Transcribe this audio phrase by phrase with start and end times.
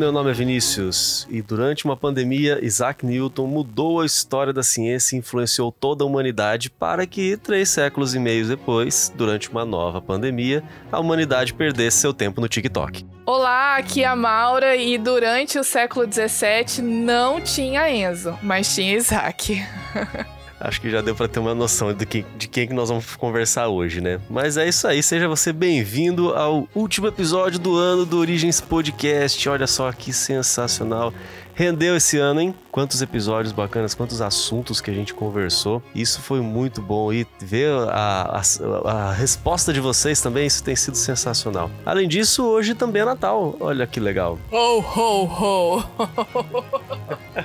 [0.00, 5.14] Meu nome é Vinícius e durante uma pandemia, Isaac Newton mudou a história da ciência
[5.14, 10.00] e influenciou toda a humanidade para que, três séculos e meio depois, durante uma nova
[10.00, 13.04] pandemia, a humanidade perdesse seu tempo no TikTok.
[13.26, 18.96] Olá, aqui é a Maura e durante o século XVII não tinha Enzo, mas tinha
[18.96, 19.62] Isaac.
[20.60, 23.16] Acho que já deu para ter uma noção de, que, de quem que nós vamos
[23.16, 24.20] conversar hoje, né?
[24.28, 29.48] Mas é isso aí, seja você bem-vindo ao último episódio do ano do Origens Podcast.
[29.48, 31.14] Olha só que sensacional.
[31.54, 32.54] Rendeu esse ano, hein?
[32.70, 35.82] Quantos episódios bacanas, quantos assuntos que a gente conversou.
[35.94, 37.10] Isso foi muito bom.
[37.12, 38.40] E ver a,
[38.84, 41.70] a, a resposta de vocês também, isso tem sido sensacional.
[41.84, 43.56] Além disso, hoje também é Natal.
[43.60, 44.38] Olha que legal.
[44.52, 45.84] Ho, ho, ho!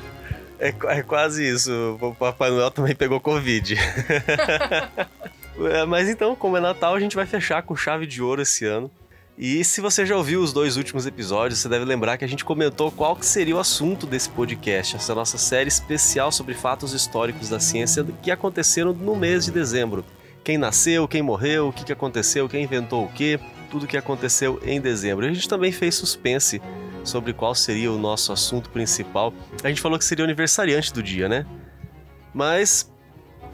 [0.65, 1.97] É, é quase isso.
[2.01, 3.75] O Papai Noel também pegou Covid.
[5.57, 8.65] É, mas então, como é Natal, a gente vai fechar com chave de ouro esse
[8.65, 8.91] ano.
[9.37, 12.43] E se você já ouviu os dois últimos episódios, você deve lembrar que a gente
[12.43, 17.49] comentou qual que seria o assunto desse podcast, essa nossa série especial sobre fatos históricos
[17.49, 20.03] da ciência que aconteceram no mês de dezembro.
[20.43, 24.61] Quem nasceu, quem morreu, o que, que aconteceu, quem inventou o quê, tudo que aconteceu
[24.63, 25.25] em dezembro.
[25.25, 26.61] A gente também fez suspense
[27.03, 29.33] sobre qual seria o nosso assunto principal.
[29.63, 31.45] A gente falou que seria o aniversariante do dia, né?
[32.33, 32.91] Mas,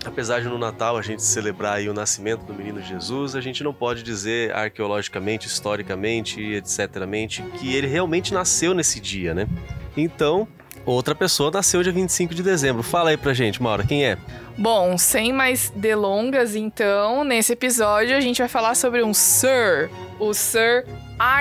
[0.06, 3.74] apesar de no Natal a gente celebrar o nascimento do menino Jesus, a gente não
[3.74, 6.88] pode dizer arqueologicamente, historicamente, etc.,
[7.60, 9.48] que ele realmente nasceu nesse dia, né?
[9.96, 10.48] Então,
[10.86, 12.84] outra pessoa nasceu dia 25 de dezembro.
[12.84, 14.18] Fala aí pra gente, Maura, quem é?
[14.58, 19.90] Bom, sem mais delongas, então, nesse episódio a gente vai falar sobre um Sir,
[20.20, 20.86] o Sir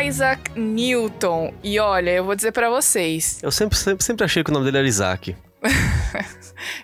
[0.07, 1.53] Isaac Newton.
[1.63, 3.39] E olha, eu vou dizer para vocês.
[3.43, 5.35] Eu sempre, sempre, sempre achei que o nome dele era Isaac.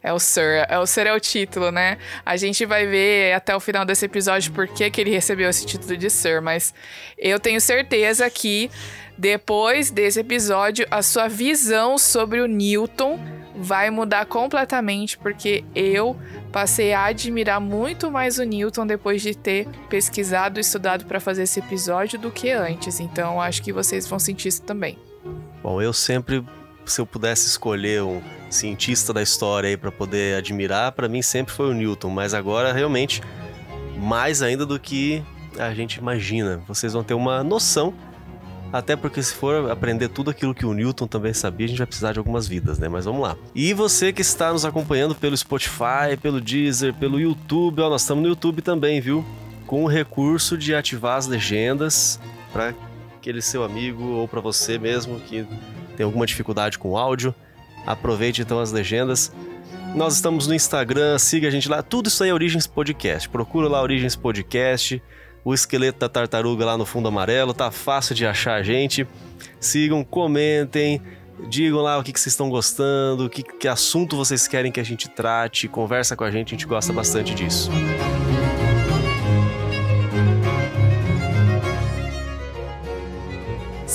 [0.02, 1.98] é o Sir, é o Sir é o título, né?
[2.24, 5.66] A gente vai ver até o final desse episódio por que, que ele recebeu esse
[5.66, 6.74] título de Sir, mas
[7.18, 8.70] eu tenho certeza que
[9.18, 13.18] depois desse episódio a sua visão sobre o Newton
[13.56, 16.16] vai mudar completamente, porque eu
[16.52, 21.44] passei a admirar muito mais o Newton depois de ter pesquisado e estudado para fazer
[21.44, 23.00] esse episódio do que antes.
[23.00, 24.98] Então acho que vocês vão sentir isso também.
[25.62, 26.44] Bom, eu sempre,
[26.92, 31.52] se eu pudesse escolher um cientista da história aí para poder admirar, para mim sempre
[31.52, 33.20] foi o Newton, mas agora realmente
[33.98, 35.22] mais ainda do que
[35.58, 36.60] a gente imagina.
[36.68, 37.94] Vocês vão ter uma noção
[38.72, 41.86] até porque se for aprender tudo aquilo que o Newton também sabia, a gente vai
[41.86, 42.88] precisar de algumas vidas, né?
[42.88, 43.36] Mas vamos lá.
[43.54, 48.22] E você que está nos acompanhando pelo Spotify, pelo Deezer, pelo YouTube, ó, nós estamos
[48.22, 49.24] no YouTube também, viu?
[49.66, 52.20] Com o recurso de ativar as legendas
[52.52, 52.74] para
[53.16, 55.46] aquele seu amigo ou para você mesmo que
[55.96, 57.34] tem alguma dificuldade com o áudio.
[57.86, 59.32] Aproveite então as legendas.
[59.94, 61.82] Nós estamos no Instagram, siga a gente lá.
[61.82, 63.28] Tudo isso aí é Origens Podcast.
[63.28, 65.02] Procura lá Origens Podcast
[65.46, 69.06] o esqueleto da tartaruga lá no fundo amarelo, tá fácil de achar a gente.
[69.60, 71.00] Sigam, comentem,
[71.48, 74.84] digam lá o que, que vocês estão gostando, que, que assunto vocês querem que a
[74.84, 77.70] gente trate, conversa com a gente, a gente gosta bastante disso.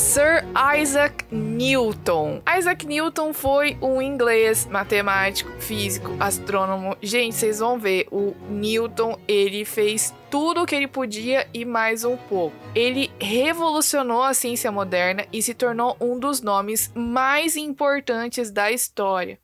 [0.02, 0.44] Sir
[0.82, 2.42] Isaac Newton.
[2.58, 6.98] Isaac Newton foi um inglês, matemático, físico, astrônomo.
[7.04, 12.04] Gente, vocês vão ver, o Newton, ele fez tudo o que ele podia e mais
[12.04, 12.56] um pouco.
[12.74, 19.40] Ele revolucionou a ciência moderna e se tornou um dos nomes mais importantes da história.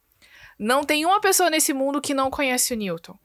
[0.57, 3.15] Não tem uma pessoa nesse mundo que não conhece o Newton.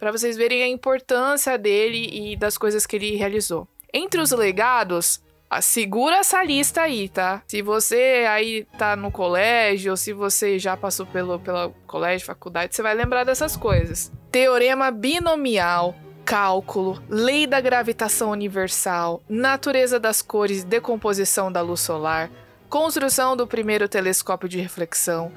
[0.00, 3.68] Para vocês verem a importância dele e das coisas que ele realizou.
[3.94, 5.22] Entre os legados,
[5.60, 7.42] segura essa lista aí, tá?
[7.46, 12.74] Se você aí tá no colégio, ou se você já passou pelo, pelo colégio, faculdade,
[12.74, 14.10] você vai lembrar dessas coisas.
[14.30, 15.94] Teorema binomial,
[16.24, 22.30] cálculo, lei da gravitação universal, natureza das cores decomposição da luz solar,
[22.68, 25.30] construção do primeiro telescópio de reflexão,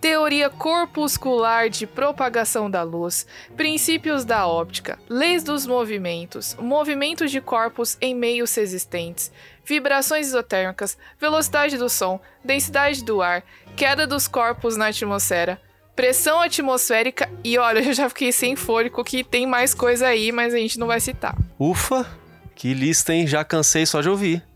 [0.00, 3.26] teoria corpuscular de propagação da luz,
[3.56, 9.30] princípios da óptica, leis dos movimentos, movimentos de corpos em meios existentes,
[9.64, 13.44] vibrações isotérmicas, velocidade do som, densidade do ar,
[13.76, 15.60] queda dos corpos na atmosfera,
[15.94, 20.54] pressão atmosférica e olha, eu já fiquei sem fôlego que tem mais coisa aí, mas
[20.54, 21.36] a gente não vai citar.
[21.58, 22.06] Ufa,
[22.54, 23.26] que lista, hein?
[23.26, 24.49] Já cansei só de ouvir.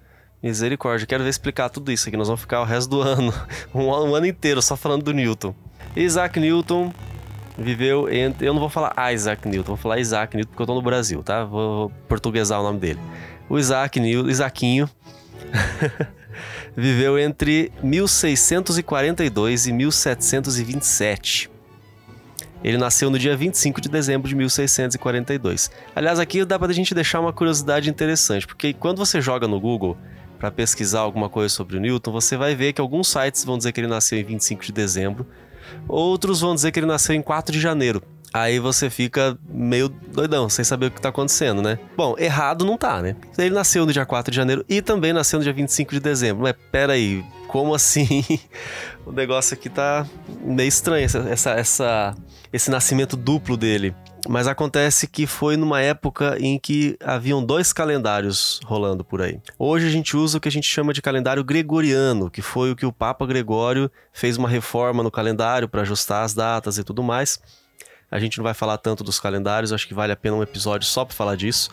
[0.45, 2.19] Misericórdia, quero ver explicar tudo isso aqui.
[2.19, 3.33] Nós vamos ficar o resto do ano,
[3.75, 5.55] um, um ano inteiro, só falando do Newton.
[5.97, 6.93] Isaac Newton
[7.57, 8.47] viveu entre.
[8.47, 11.23] Eu não vou falar Isaac Newton, vou falar Isaac Newton porque eu tô no Brasil,
[11.23, 11.45] tá?
[11.45, 13.01] Vou portuguesar o nome dele.
[13.49, 14.91] O Isaac Newton, Isaquinho,
[16.77, 21.51] viveu entre 1642 e 1727.
[22.63, 25.71] Ele nasceu no dia 25 de dezembro de 1642.
[25.97, 29.97] Aliás, aqui dá pra gente deixar uma curiosidade interessante, porque quando você joga no Google
[30.39, 33.73] para pesquisar alguma coisa sobre o Newton, você vai ver que alguns sites vão dizer
[33.73, 35.27] que ele nasceu em 25 de dezembro,
[35.89, 38.03] outros vão dizer que ele nasceu em 4 de janeiro.
[38.35, 41.79] Aí você fica meio doidão, sem saber o que tá acontecendo, né?
[41.97, 43.15] Bom, errado não tá, né?
[43.39, 46.43] Ele nasceu no dia 4 de janeiro e também nasceu no dia 25 de dezembro.
[46.43, 48.25] Mas pera aí, como assim?
[49.07, 50.05] o negócio aqui tá
[50.45, 52.15] meio estranho, essa, essa,
[52.53, 53.95] esse nascimento duplo dele.
[54.29, 59.39] Mas acontece que foi numa época em que haviam dois calendários rolando por aí.
[59.59, 62.77] Hoje a gente usa o que a gente chama de calendário gregoriano, que foi o
[62.77, 67.03] que o Papa Gregório fez uma reforma no calendário para ajustar as datas e tudo
[67.03, 67.39] mais.
[68.11, 70.87] A gente não vai falar tanto dos calendários, acho que vale a pena um episódio
[70.87, 71.71] só para falar disso.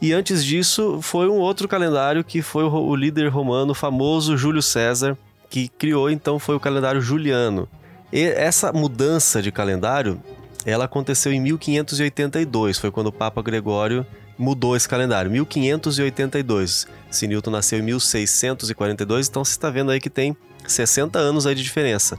[0.00, 5.18] E antes disso, foi um outro calendário que foi o, líder romano famoso Júlio César,
[5.50, 7.68] que criou então foi o calendário juliano.
[8.12, 10.22] E essa mudança de calendário,
[10.64, 14.06] ela aconteceu em 1582, foi quando o Papa Gregório
[14.38, 16.86] mudou esse calendário, 1582.
[17.10, 21.54] Se Newton nasceu em 1642, então você está vendo aí que tem 60 anos aí
[21.54, 22.18] de diferença.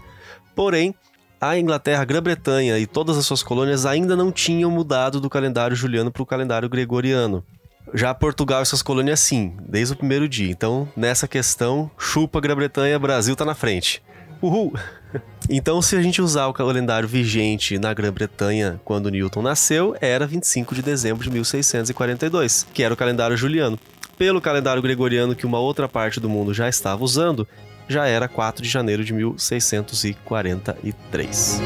[0.56, 0.94] Porém,
[1.40, 5.76] a Inglaterra, a Grã-Bretanha e todas as suas colônias ainda não tinham mudado do calendário
[5.76, 7.44] juliano para o calendário gregoriano.
[7.94, 10.52] Já Portugal e suas colônias sim, desde o primeiro dia.
[10.52, 14.04] Então, nessa questão, chupa Grã-Bretanha, Brasil tá na frente.
[14.42, 14.74] Uhul!
[15.52, 20.76] Então, se a gente usar o calendário vigente na Grã-Bretanha quando Newton nasceu, era 25
[20.76, 23.80] de dezembro de 1642, que era o calendário juliano.
[24.16, 27.48] Pelo calendário gregoriano que uma outra parte do mundo já estava usando,
[27.88, 31.62] já era 4 de janeiro de 1643.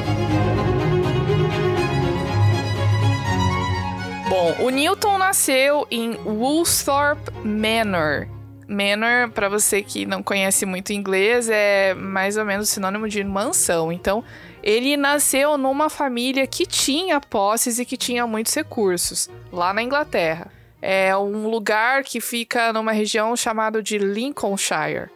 [4.30, 8.30] Bom, o Newton nasceu em Woolsthorpe Manor.
[8.68, 13.92] Manor, para você que não conhece muito inglês, é mais ou menos sinônimo de mansão.
[13.92, 14.24] Então,
[14.62, 20.52] ele nasceu numa família que tinha posses e que tinha muitos recursos, lá na Inglaterra.
[20.82, 25.10] É um lugar que fica numa região chamada de Lincolnshire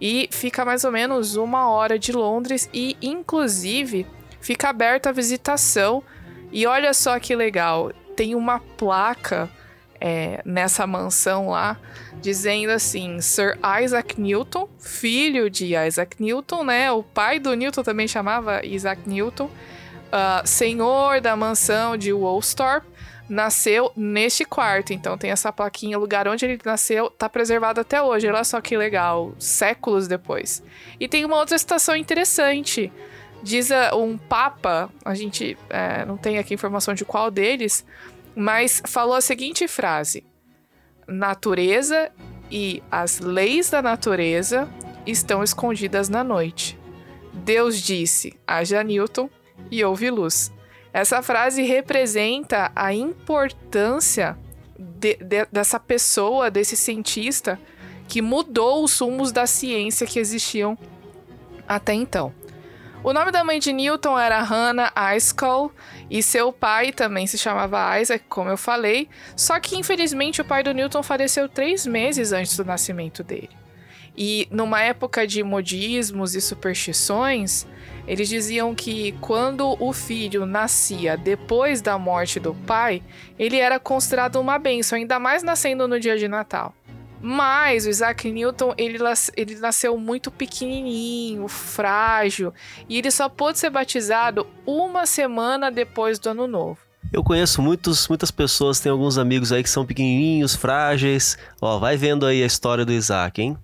[0.00, 4.04] e fica mais ou menos uma hora de Londres e, inclusive,
[4.40, 6.02] fica aberta a visitação.
[6.50, 9.48] E olha só que legal, tem uma placa
[10.04, 11.78] é, nessa mansão lá
[12.20, 16.90] dizendo assim: Sir Isaac Newton, filho de Isaac Newton, né?
[16.90, 22.90] O pai do Newton também chamava Isaac Newton, uh, senhor da mansão de Woolsthorpe
[23.28, 24.92] nasceu neste quarto.
[24.92, 28.26] Então tem essa plaquinha, o lugar onde ele nasceu tá preservado até hoje.
[28.26, 30.64] Olha só que legal, séculos depois.
[30.98, 32.92] E tem uma outra citação interessante.
[33.40, 37.84] Diz um papa, a gente é, não tem aqui informação de qual deles,
[38.34, 40.24] mas falou a seguinte frase:
[41.06, 42.10] Natureza
[42.50, 44.68] e as leis da natureza
[45.06, 46.78] estão escondidas na noite.
[47.32, 49.28] Deus disse: haja Newton
[49.70, 50.52] e houve luz.
[50.92, 54.36] Essa frase representa a importância
[54.78, 57.58] de, de, dessa pessoa, desse cientista,
[58.06, 60.76] que mudou os sumos da ciência que existiam
[61.66, 62.34] até então.
[63.04, 65.72] O nome da mãe de Newton era Hannah Iskall
[66.08, 69.08] e seu pai também se chamava Isaac, como eu falei.
[69.34, 73.50] Só que infelizmente o pai do Newton faleceu três meses antes do nascimento dele.
[74.16, 77.66] E numa época de modismos e superstições,
[78.06, 83.02] eles diziam que quando o filho nascia depois da morte do pai,
[83.36, 86.72] ele era considerado uma benção, ainda mais nascendo no dia de Natal.
[87.22, 88.98] Mas o Isaac Newton, ele,
[89.36, 92.52] ele nasceu muito pequenininho, frágil,
[92.88, 96.78] e ele só pôde ser batizado uma semana depois do Ano Novo.
[97.12, 101.38] Eu conheço muitos, muitas pessoas, tem alguns amigos aí que são pequenininhos, frágeis.
[101.60, 103.56] Ó, vai vendo aí a história do Isaac, hein?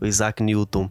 [0.00, 0.90] O Isaac Newton.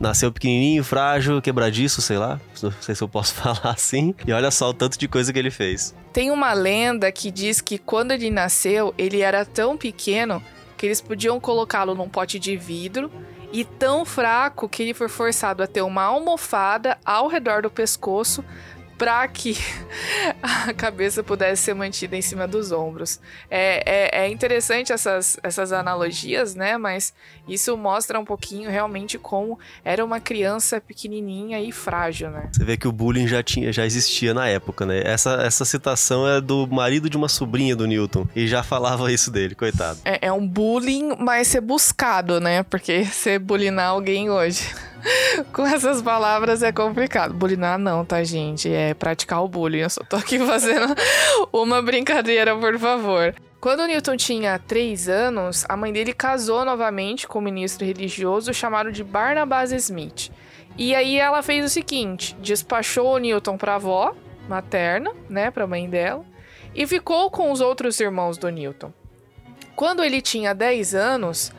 [0.00, 2.40] Nasceu pequenininho, frágil, quebradiço, sei lá.
[2.62, 4.14] Não sei se eu posso falar assim.
[4.26, 5.94] E olha só o tanto de coisa que ele fez.
[6.12, 10.42] Tem uma lenda que diz que quando ele nasceu, ele era tão pequeno
[10.82, 13.08] que eles podiam colocá-lo num pote de vidro
[13.52, 18.44] e tão fraco que ele foi forçado a ter uma almofada ao redor do pescoço
[19.02, 19.56] para que
[20.40, 23.18] a cabeça pudesse ser mantida em cima dos ombros.
[23.50, 26.78] É, é, é, interessante essas, essas analogias, né?
[26.78, 27.12] Mas
[27.48, 32.48] isso mostra um pouquinho realmente como era uma criança pequenininha e frágil, né?
[32.52, 35.02] Você vê que o bullying já, tinha, já existia na época, né?
[35.04, 39.32] Essa, essa citação é do marido de uma sobrinha do Newton e já falava isso
[39.32, 39.98] dele, coitado.
[40.04, 42.62] É, é um bullying, mas ser buscado, né?
[42.62, 44.64] Porque ser bulinar alguém hoje.
[45.52, 47.34] Com essas palavras é complicado.
[47.34, 48.72] Bulinar não, tá, gente?
[48.72, 49.80] É praticar o bullying.
[49.80, 50.94] Eu só tô aqui fazendo
[51.52, 53.34] uma brincadeira, por favor.
[53.60, 58.90] Quando Newton tinha 3 anos, a mãe dele casou novamente com um ministro religioso chamado
[58.90, 60.30] de Barnabas Smith.
[60.76, 64.14] E aí ela fez o seguinte: despachou o Newton pra avó
[64.48, 66.24] materna, né, pra mãe dela,
[66.74, 68.92] e ficou com os outros irmãos do Newton.
[69.76, 71.52] Quando ele tinha 10 anos,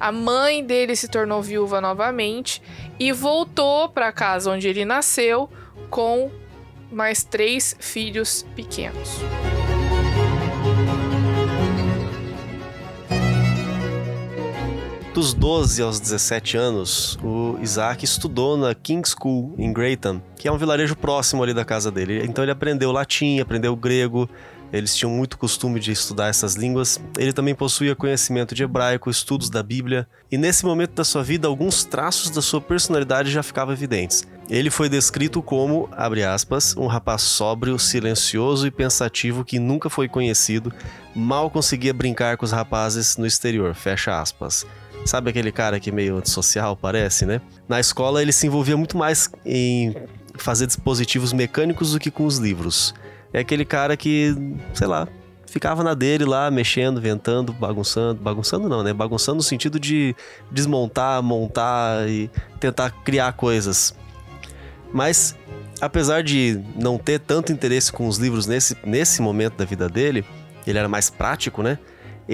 [0.00, 2.62] A mãe dele se tornou viúva novamente
[2.98, 5.46] e voltou para casa onde ele nasceu
[5.90, 6.30] com
[6.90, 9.20] mais três filhos pequenos.
[15.12, 20.52] Dos 12 aos 17 anos, o Isaac estudou na King's School em Greyton, que é
[20.52, 22.24] um vilarejo próximo ali da casa dele.
[22.24, 24.30] Então ele aprendeu latim, aprendeu grego,
[24.72, 27.00] eles tinham muito costume de estudar essas línguas.
[27.18, 31.48] Ele também possuía conhecimento de hebraico, estudos da Bíblia, e nesse momento da sua vida,
[31.48, 34.24] alguns traços da sua personalidade já ficavam evidentes.
[34.48, 40.08] Ele foi descrito como, abre aspas, um rapaz sóbrio, silencioso e pensativo que nunca foi
[40.08, 40.72] conhecido,
[41.14, 44.66] mal conseguia brincar com os rapazes no exterior, fecha aspas.
[45.04, 47.40] Sabe aquele cara que é meio antissocial, parece, né?
[47.68, 49.94] Na escola ele se envolvia muito mais em
[50.34, 52.94] fazer dispositivos mecânicos do que com os livros.
[53.32, 54.34] É aquele cara que,
[54.74, 55.06] sei lá,
[55.46, 58.20] ficava na dele lá, mexendo, ventando, bagunçando.
[58.20, 58.92] Bagunçando não, né?
[58.92, 60.14] Bagunçando no sentido de
[60.50, 63.94] desmontar, montar e tentar criar coisas.
[64.92, 65.36] Mas,
[65.80, 70.24] apesar de não ter tanto interesse com os livros nesse, nesse momento da vida dele,
[70.66, 71.78] ele era mais prático, né?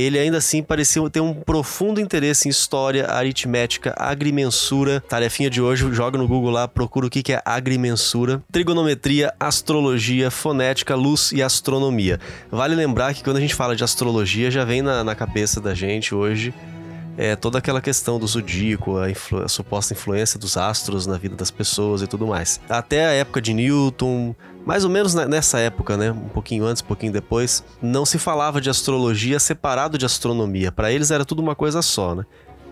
[0.02, 5.02] Ele ainda assim parecia ter um profundo interesse em história, aritmética, agrimensura.
[5.08, 10.94] Tarefinha de hoje, joga no Google lá, procura o que é agrimensura, trigonometria, astrologia, fonética,
[10.94, 12.20] luz e astronomia.
[12.50, 15.74] Vale lembrar que quando a gente fala de astrologia, já vem na, na cabeça da
[15.74, 16.52] gente hoje
[17.16, 21.34] é, toda aquela questão do zodíaco, a, influ a, suposta influência dos astros na vida
[21.34, 22.60] das pessoas e tudo mais.
[22.68, 24.34] Até a época de Newton,
[24.66, 28.61] mais ou menos nessa época, né, um pouquinho antes, um pouquinho depois, não se falava
[28.61, 30.73] de astrologia separado de astronomia.
[30.73, 32.25] Para eles era tudo uma coisa só, né?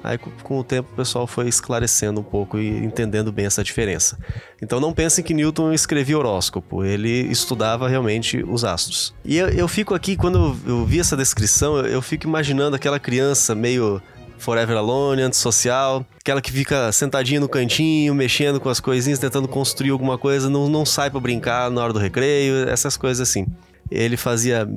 [0.05, 4.19] Aí, com o tempo, o pessoal foi esclarecendo um pouco e entendendo bem essa diferença.
[4.61, 9.15] Então, não pensem que Newton escrevia horóscopo, ele estudava realmente os astros.
[9.25, 13.01] E eu, eu fico aqui, quando eu vi essa descrição, eu, eu fico imaginando aquela
[13.01, 14.03] criança meio
[14.45, 19.91] Forever Alone, antissocial, aquela que fica sentadinha no cantinho, mexendo com as coisinhas, tentando construir
[19.91, 23.47] alguma coisa, não, não sai para brincar na hora do recreio, essas coisas assim.
[23.91, 24.69] Ele fazia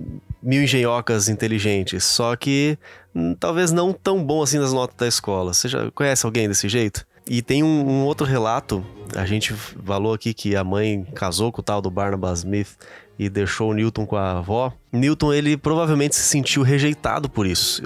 [0.42, 2.78] mil engenhocas inteligentes, só que
[3.14, 5.54] hum, talvez não tão bom assim nas notas da escola.
[5.54, 7.06] Você já conhece alguém desse jeito?
[7.30, 11.60] E tem um, um, outro relato, a gente falou aqui que a mãe casou com
[11.60, 12.78] o tal do Barnabas Smith
[13.20, 14.72] e deixou o Newton com a avó.
[14.94, 17.84] Newton, ele provavelmente se sentiu rejeitado por isso.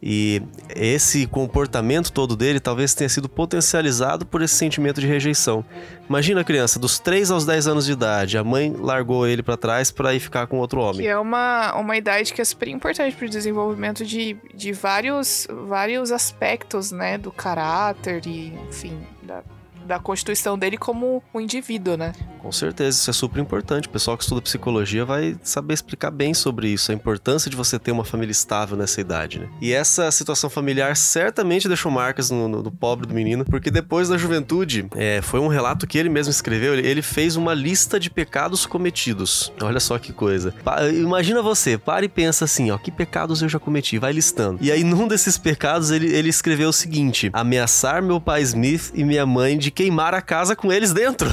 [0.00, 0.40] E
[0.76, 5.64] esse comportamento todo dele talvez tenha sido potencializado por esse sentimento de rejeição.
[6.08, 9.56] Imagina a criança, dos 3 aos 10 anos de idade, a mãe largou ele para
[9.56, 11.00] trás para ir ficar com outro homem.
[11.00, 15.48] Que é uma, uma idade que é super importante para o desenvolvimento de, de vários,
[15.66, 17.18] vários aspectos, né?
[17.18, 19.42] Do caráter e, enfim, da
[19.88, 22.12] da constituição dele como um indivíduo, né?
[22.38, 23.88] Com certeza, isso é super importante.
[23.88, 27.78] O pessoal que estuda psicologia vai saber explicar bem sobre isso, a importância de você
[27.78, 29.48] ter uma família estável nessa idade, né?
[29.60, 34.08] E essa situação familiar certamente deixou marcas no, no, no pobre do menino, porque depois
[34.08, 38.10] da juventude, é, foi um relato que ele mesmo escreveu, ele, fez uma lista de
[38.10, 39.52] pecados cometidos.
[39.62, 40.52] Olha só que coisa.
[40.62, 44.58] Pa, imagina você, para e pensa assim, ó, que pecados eu já cometi, vai listando.
[44.60, 49.04] E aí, num desses pecados, ele, ele escreveu o seguinte: ameaçar meu pai Smith e
[49.04, 51.28] minha mãe de queimar a casa com eles dentro.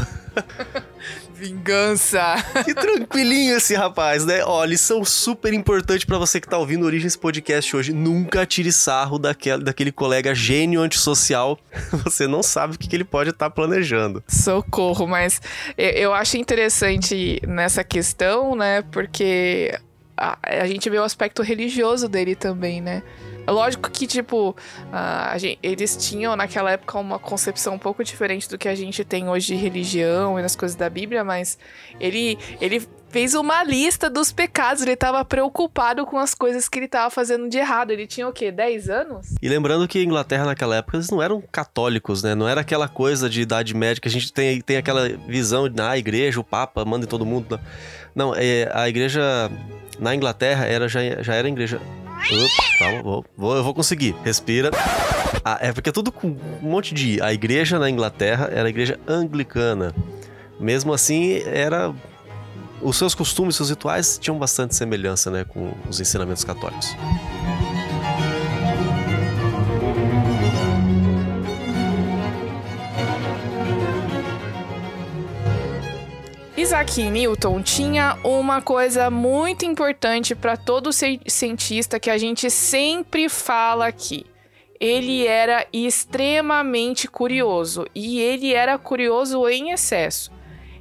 [1.33, 2.35] Vingança.
[2.63, 4.45] Que tranquilinho esse rapaz, né?
[4.45, 7.91] Ó, lição super importante para você que tá ouvindo Origens Podcast hoje.
[7.91, 11.57] Nunca tire sarro daquele, daquele colega gênio antissocial.
[12.05, 14.23] Você não sabe o que, que ele pode estar tá planejando.
[14.27, 15.41] Socorro, mas
[15.75, 18.83] eu acho interessante nessa questão, né?
[18.83, 19.75] Porque
[20.17, 23.03] a, a gente vê o aspecto religioso dele também, né?
[23.47, 24.55] Lógico que, tipo,
[25.37, 29.29] gente, eles tinham naquela época uma concepção um pouco diferente do que a gente tem
[29.29, 31.57] hoje de religião e nas coisas da Bíblia, mas
[31.99, 36.85] ele, ele fez uma lista dos pecados, ele estava preocupado com as coisas que ele
[36.85, 37.91] estava fazendo de errado.
[37.91, 38.51] Ele tinha o quê?
[38.51, 39.35] 10 anos?
[39.41, 42.33] E lembrando que a Inglaterra naquela época eles não eram católicos, né?
[42.35, 45.81] Não era aquela coisa de idade média que a gente tem, tem aquela visão de
[45.81, 47.59] ah, a igreja, o Papa manda em todo mundo.
[48.15, 49.51] Não, é, a igreja
[49.99, 51.79] na Inglaterra era, já, já era igreja
[52.31, 54.15] Opa, calma, vou, vou, eu vou conseguir.
[54.23, 54.71] Respira.
[55.43, 57.21] Ah, é porque é tudo com um monte de.
[57.21, 59.93] A igreja na Inglaterra era a igreja anglicana.
[60.59, 61.93] Mesmo assim, era.
[62.81, 66.95] Os seus costumes, seus rituais tinham bastante semelhança né, com os ensinamentos católicos.
[76.65, 83.85] Isaac Newton tinha uma coisa muito importante para todo cientista que a gente sempre fala
[83.85, 84.25] aqui.
[84.79, 90.31] Ele era extremamente curioso e ele era curioso em excesso.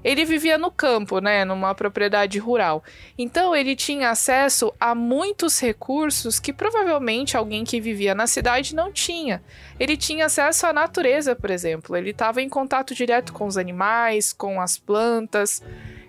[0.05, 2.85] Ele vivia no campo, né, numa propriedade rural.
[3.17, 8.93] Então ele tinha acesso a muitos recursos que provavelmente alguém que vivia na cidade não
[8.93, 9.43] tinha.
[9.81, 11.97] Ele tinha acesso à natureza, por exemplo.
[11.97, 15.63] Ele estava em contato direto com os animais, com as plantas.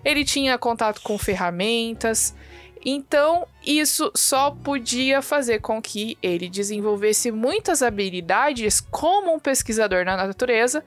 [0.04, 2.34] Ele tinha contato com ferramentas.
[2.88, 10.16] Então, isso só podia fazer com que ele desenvolvesse muitas habilidades como um pesquisador na
[10.16, 10.84] natureza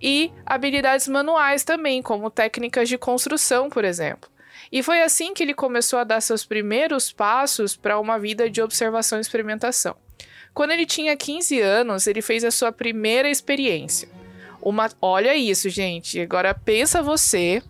[0.00, 4.30] e habilidades manuais também, como técnicas de construção, por exemplo.
[4.70, 8.60] E foi assim que ele começou a dar seus primeiros passos para uma vida de
[8.60, 9.96] observação e experimentação.
[10.52, 14.08] Quando ele tinha 15 anos, ele fez a sua primeira experiência.
[14.60, 16.20] Uma, olha isso, gente.
[16.20, 17.62] Agora pensa você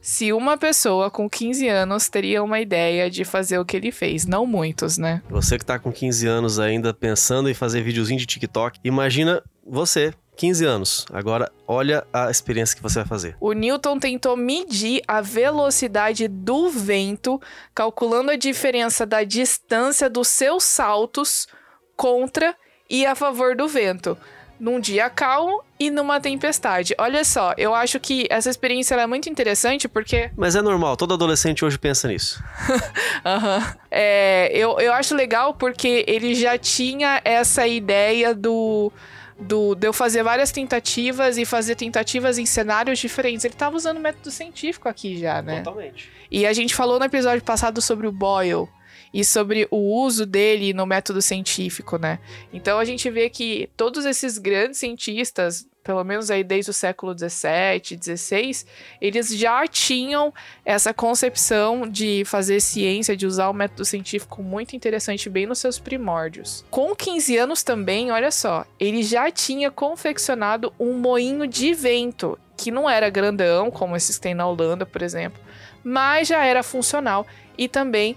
[0.00, 4.26] se uma pessoa com 15 anos teria uma ideia de fazer o que ele fez.
[4.26, 5.22] Não muitos, né?
[5.28, 10.12] Você que tá com 15 anos ainda pensando em fazer videozinho de TikTok, imagina você
[10.38, 11.04] 15 anos.
[11.12, 13.36] Agora, olha a experiência que você vai fazer.
[13.40, 17.42] O Newton tentou medir a velocidade do vento,
[17.74, 21.48] calculando a diferença da distância dos seus saltos
[21.96, 22.54] contra
[22.88, 24.16] e a favor do vento
[24.60, 26.94] num dia calmo e numa tempestade.
[26.98, 30.30] Olha só, eu acho que essa experiência é muito interessante porque.
[30.36, 32.42] Mas é normal, todo adolescente hoje pensa nisso.
[33.24, 33.58] Aham.
[33.58, 33.64] uhum.
[33.90, 38.92] é, eu, eu acho legal porque ele já tinha essa ideia do.
[39.40, 43.44] Do, de eu fazer várias tentativas e fazer tentativas em cenários diferentes.
[43.44, 45.62] Ele estava usando método científico aqui já, né?
[45.62, 46.10] Totalmente.
[46.30, 48.68] E a gente falou no episódio passado sobre o Boyle,
[49.12, 52.18] e sobre o uso dele no método científico, né?
[52.52, 57.14] Então a gente vê que todos esses grandes cientistas, pelo menos aí desde o século
[57.14, 58.66] 17, 16,
[59.00, 65.30] eles já tinham essa concepção de fazer ciência, de usar o método científico muito interessante
[65.30, 66.62] bem nos seus primórdios.
[66.70, 72.70] Com 15 anos também, olha só, ele já tinha confeccionado um moinho de vento, que
[72.70, 75.40] não era grandão, como esses que tem na Holanda, por exemplo,
[75.82, 78.14] mas já era funcional e também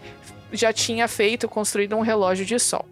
[0.52, 2.86] já tinha feito, construído um relógio de sol.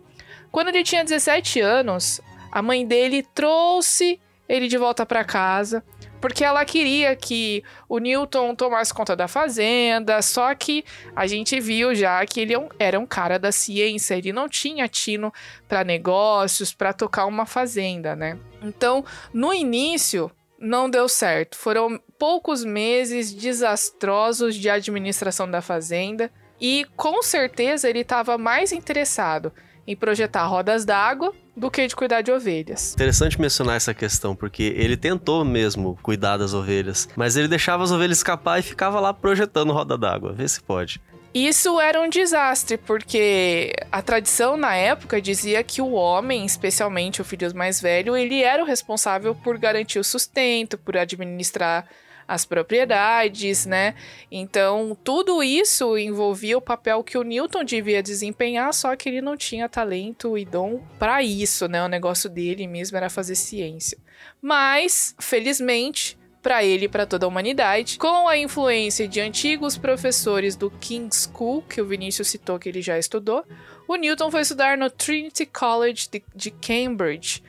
[0.50, 5.84] Quando ele tinha 17 anos, a mãe dele trouxe ele de volta para casa,
[6.20, 10.84] porque ela queria que o Newton tomasse conta da fazenda, só que
[11.16, 14.88] a gente viu já que ele é era um cara da ciência, ele não tinha
[14.88, 15.32] tino
[15.68, 18.38] para negócios, para tocar uma fazenda, né?
[18.62, 21.56] Então, no início, não deu certo.
[21.56, 26.30] Foram poucos meses desastrosos de administração da fazenda.
[26.60, 29.54] E com certeza ele estava mais interessado
[29.88, 32.94] em projetar rodas d'água do que de cuidar de ovelhas.
[32.94, 37.92] Interessante mencionar essa questão, porque ele tentou mesmo cuidar das ovelhas, mas ele deixava as
[37.92, 40.34] ovelhas escapar e ficava lá projetando roda d'água.
[40.34, 41.02] Vê se pode.
[41.34, 47.26] Isso era um desastre, porque a tradição na época dizia que o homem, especialmente o
[47.26, 51.86] filho mais velho, ele era o responsável por garantir o sustento, por administrar
[52.30, 53.96] as propriedades, né?
[54.32, 59.36] Então, tudo isso envolvia o papel que o Newton devia desempenhar, só que ele não
[59.36, 61.84] tinha talento e dom para isso, né?
[61.84, 63.98] O negócio dele mesmo era fazer ciência.
[64.40, 70.56] Mas, felizmente, para ele e para toda a humanidade, com a influência de antigos professores
[70.56, 73.44] do King's School, que o Vinícius citou que ele já estudou,
[73.88, 77.42] o Newton foi estudar no Trinity College de, de Cambridge,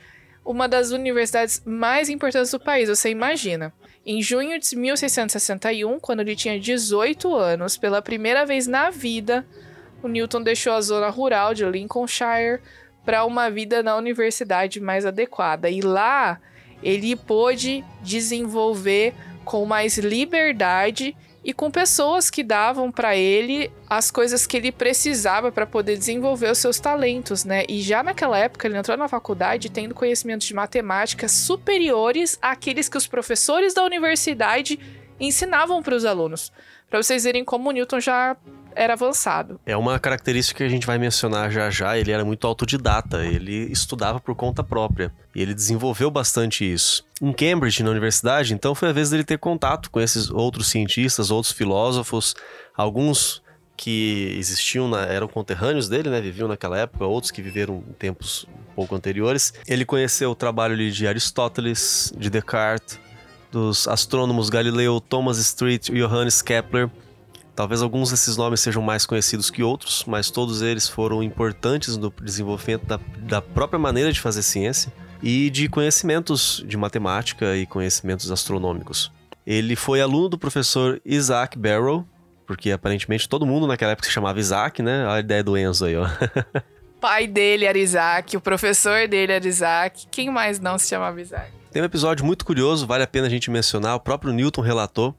[0.43, 3.71] uma das universidades mais importantes do país, você imagina.
[4.03, 9.45] Em junho de 1661, quando ele tinha 18 anos, pela primeira vez na vida,
[10.01, 12.61] o Newton deixou a zona rural de Lincolnshire
[13.05, 15.69] para uma vida na universidade mais adequada.
[15.69, 16.39] E lá
[16.81, 19.13] ele pôde desenvolver
[19.45, 25.51] com mais liberdade e com pessoas que davam para ele as coisas que ele precisava
[25.51, 27.63] para poder desenvolver os seus talentos, né?
[27.67, 32.97] E já naquela época ele entrou na faculdade tendo conhecimentos de matemática superiores àqueles que
[32.97, 34.79] os professores da universidade
[35.19, 36.51] ensinavam para os alunos.
[36.91, 38.35] Para vocês verem como Newton já
[38.75, 39.61] era avançado.
[39.65, 41.97] É uma característica que a gente vai mencionar já já.
[41.97, 47.05] Ele era muito autodidata, ele estudava por conta própria e ele desenvolveu bastante isso.
[47.21, 51.31] Em Cambridge, na universidade, então foi a vez dele ter contato com esses outros cientistas,
[51.31, 52.35] outros filósofos,
[52.75, 53.41] alguns
[53.77, 56.19] que existiam, na, eram conterrâneos dele, né?
[56.19, 59.53] Viviam naquela época, outros que viveram em tempos um pouco anteriores.
[59.65, 62.99] Ele conheceu o trabalho de Aristóteles, de Descartes,
[63.51, 66.89] dos astrônomos Galileu, Thomas Street e Johannes Kepler
[67.55, 72.11] Talvez alguns desses nomes sejam mais conhecidos que outros, mas todos eles foram importantes no
[72.21, 78.31] desenvolvimento da, da própria maneira de fazer ciência e de conhecimentos de matemática e conhecimentos
[78.31, 79.11] astronômicos.
[79.45, 82.05] Ele foi aluno do professor Isaac Barrow,
[82.47, 85.05] porque aparentemente todo mundo naquela época se chamava Isaac, né?
[85.05, 86.07] Olha a ideia do Enzo aí, ó.
[87.01, 90.07] pai dele era Isaac, o professor dele era Isaac.
[90.09, 91.60] Quem mais não se chamava Isaac?
[91.71, 93.95] Tem um episódio muito curioso, vale a pena a gente mencionar.
[93.95, 95.15] O próprio Newton relatou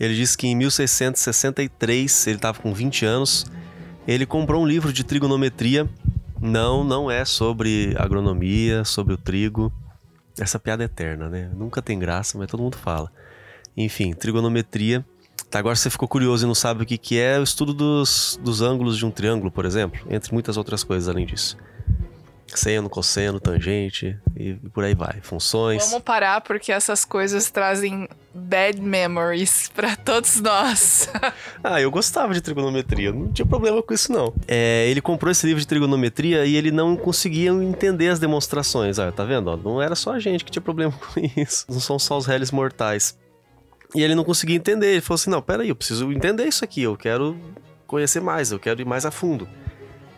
[0.00, 3.46] Ele diz que em 1663, ele estava com 20 anos,
[4.06, 5.88] ele comprou um livro de trigonometria.
[6.40, 9.72] Não, não é sobre agronomia, sobre o trigo.
[10.36, 11.50] Essa piada é eterna, né?
[11.56, 13.10] Nunca tem graça, mas todo mundo fala.
[13.76, 15.06] Enfim, trigonometria.
[15.48, 18.40] Tá, agora você ficou curioso e não sabe o que, que é o estudo dos,
[18.42, 21.56] dos ângulos de um triângulo, por exemplo, entre muitas outras coisas além disso
[22.46, 25.20] seno, cosseno, tangente e por aí vai.
[25.22, 25.86] Funções.
[25.86, 31.08] Vamos parar porque essas coisas trazem bad memories para todos nós.
[31.64, 34.32] ah, eu gostava de trigonometria, não tinha problema com isso não.
[34.46, 38.98] É, ele comprou esse livro de trigonometria e ele não conseguia entender as demonstrações.
[38.98, 39.56] Ah, tá vendo?
[39.56, 41.64] não era só a gente que tinha problema com isso.
[41.68, 43.18] Não são só os réis mortais.
[43.94, 44.92] E ele não conseguia entender.
[44.92, 47.36] Ele falou assim: não, peraí, eu preciso entender isso aqui, eu quero
[47.86, 49.48] conhecer mais, eu quero ir mais a fundo.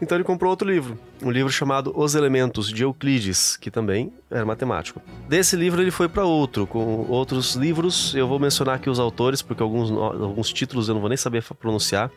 [0.00, 4.44] Então ele comprou outro livro, um livro chamado Os Elementos de Euclides, que também era
[4.44, 5.02] matemático.
[5.28, 8.14] Desse livro ele foi para outro, com outros livros.
[8.14, 11.42] Eu vou mencionar aqui os autores, porque alguns, alguns títulos eu não vou nem saber
[11.58, 12.10] pronunciar.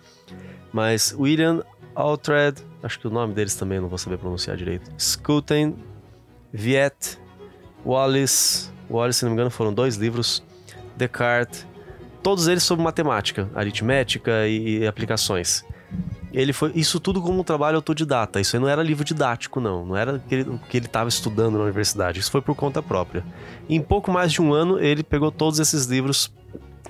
[0.72, 1.64] Mas William
[1.96, 4.92] Alfred, acho que o nome deles também não vou saber pronunciar direito.
[4.98, 5.76] Schouten,
[6.54, 7.18] Viet,
[7.86, 10.44] Wallace, Wallace, se não me engano, foram dois livros.
[10.96, 11.66] Descartes,
[12.22, 15.66] todos eles sobre matemática, aritmética e aplicações.
[16.34, 18.40] Ele foi isso tudo como um trabalho autodidata.
[18.40, 19.86] Isso aí não era livro didático, não.
[19.86, 22.20] Não era o que ele estava estudando na universidade.
[22.20, 23.24] Isso foi por conta própria.
[23.70, 26.32] Em pouco mais de um ano, ele pegou todos esses livros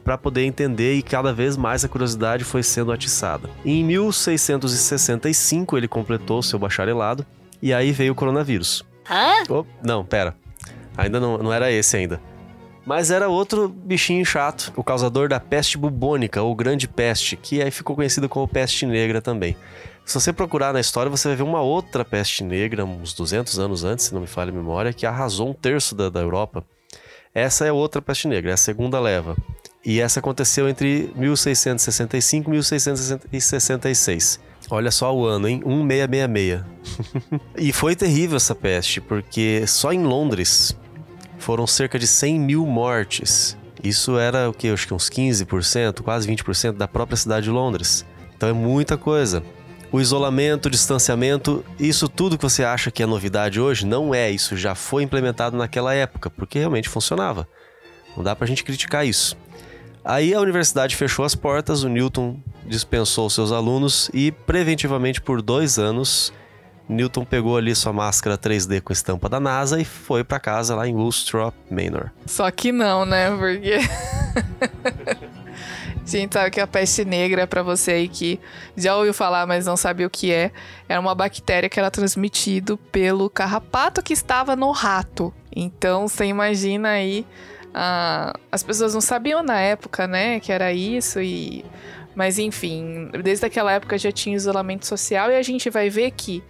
[0.04, 3.50] para poder entender e cada vez mais a curiosidade foi sendo atiçada.
[3.64, 7.26] Em 1665, ele completou seu bacharelado
[7.62, 8.84] e aí veio o coronavírus.
[9.10, 9.44] Hã?
[9.50, 10.36] Oh, não, pera.
[10.98, 12.22] Ainda não, não era esse ainda.
[12.86, 17.70] Mas era outro bichinho chato, o causador da peste bubônica, ou grande peste, que aí
[17.70, 19.56] ficou conhecido como peste negra também.
[20.04, 23.84] Se você procurar na história, você vai ver uma outra peste negra, uns 200 anos
[23.84, 26.64] antes, se não me falha a memória, que arrasou um terço da, da Europa.
[27.34, 29.38] Essa é outra peste negra, é a segunda leva.
[29.86, 34.40] E essa aconteceu entre 1665 e 1666.
[34.70, 35.62] Olha só o ano, hein?
[35.66, 36.64] 1666.
[37.58, 40.76] e foi terrível essa peste, porque só em Londres
[41.42, 43.58] foram cerca de 100 mil mortes.
[43.84, 44.70] Isso era o que?
[44.70, 48.06] Acho que uns 15%, quase 20% da própria cidade de Londres.
[48.38, 49.44] Então é muita coisa.
[49.92, 54.30] O isolamento, o distanciamento, isso tudo que você acha que é novidade hoje, não é.
[54.30, 57.48] Isso já foi implementado naquela época, porque realmente funcionava.
[58.16, 59.36] Não dá pra gente criticar isso.
[60.06, 65.78] Aí a universidade fechou as portas, o Newton dispensou seus alunos e, preventivamente por dois
[65.78, 66.32] anos,
[66.92, 70.88] Newton pegou ali sua máscara 3D com estampa da NASA e foi para casa lá
[70.88, 72.12] em Woolstrop Manor.
[72.26, 73.32] Só que não, né?
[73.32, 73.80] Porque.
[76.06, 78.40] Gente, sabe que a peste negra, para você aí que
[78.76, 80.52] já ouviu falar, mas não sabe o que é,
[80.90, 85.34] era uma bactéria que era transmitido pelo carrapato que estava no rato.
[85.56, 87.26] Então, você imagina aí,
[87.74, 91.64] ah, as pessoas não sabiam na época, né, que era isso e...
[92.14, 96.44] Mas enfim, desde aquela época já tinha isolamento social e a gente vai ver que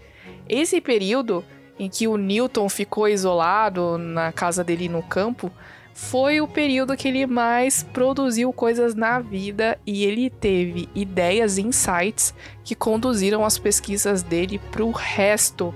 [0.51, 1.43] esse período
[1.79, 5.49] em que o Newton ficou isolado na casa dele no campo
[5.93, 11.61] foi o período que ele mais produziu coisas na vida e ele teve ideias e
[11.61, 12.33] insights
[12.63, 15.73] que conduziram as pesquisas dele para o resto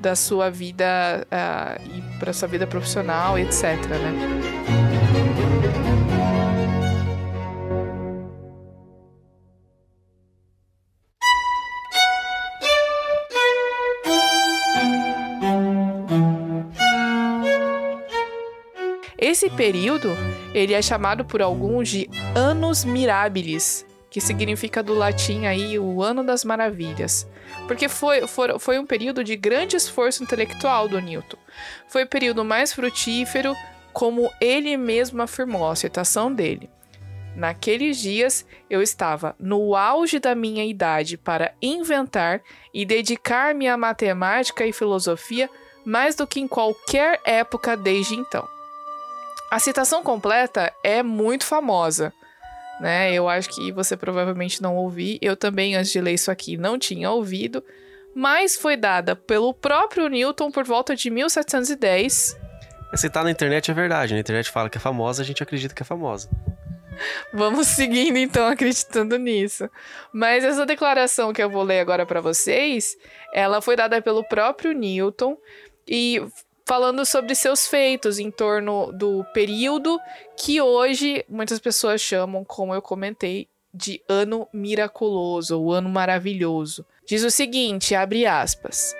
[0.00, 3.62] da sua vida uh, e para sua vida profissional, etc.
[3.86, 4.83] Né?
[19.34, 20.16] Esse período,
[20.54, 26.22] ele é chamado por alguns de Annus Mirabilis, que significa do latim aí o Ano
[26.22, 27.28] das Maravilhas.
[27.66, 31.36] Porque foi, foi, foi um período de grande esforço intelectual do Newton.
[31.88, 33.56] Foi o período mais frutífero,
[33.92, 36.70] como ele mesmo afirmou, a citação dele.
[37.34, 42.40] Naqueles dias eu estava no auge da minha idade para inventar
[42.72, 45.50] e dedicar-me à matemática e filosofia
[45.84, 48.53] mais do que em qualquer época desde então.
[49.50, 52.12] A citação completa é muito famosa,
[52.80, 53.12] né?
[53.12, 55.18] Eu acho que você provavelmente não ouviu.
[55.20, 57.62] Eu também, antes de ler isso aqui, não tinha ouvido.
[58.14, 62.36] Mas foi dada pelo próprio Newton por volta de 1710.
[62.94, 64.14] Se tá na internet é verdade.
[64.14, 66.28] Na internet fala que é famosa, a gente acredita que é famosa.
[67.32, 69.68] Vamos seguindo então acreditando nisso.
[70.12, 72.96] Mas essa declaração que eu vou ler agora para vocês,
[73.32, 75.36] ela foi dada pelo próprio Newton
[75.86, 76.22] e
[76.66, 80.00] falando sobre seus feitos em torno do período
[80.36, 86.86] que hoje muitas pessoas chamam, como eu comentei, de ano miraculoso, ou ano maravilhoso.
[87.06, 88.94] Diz o seguinte, abre aspas: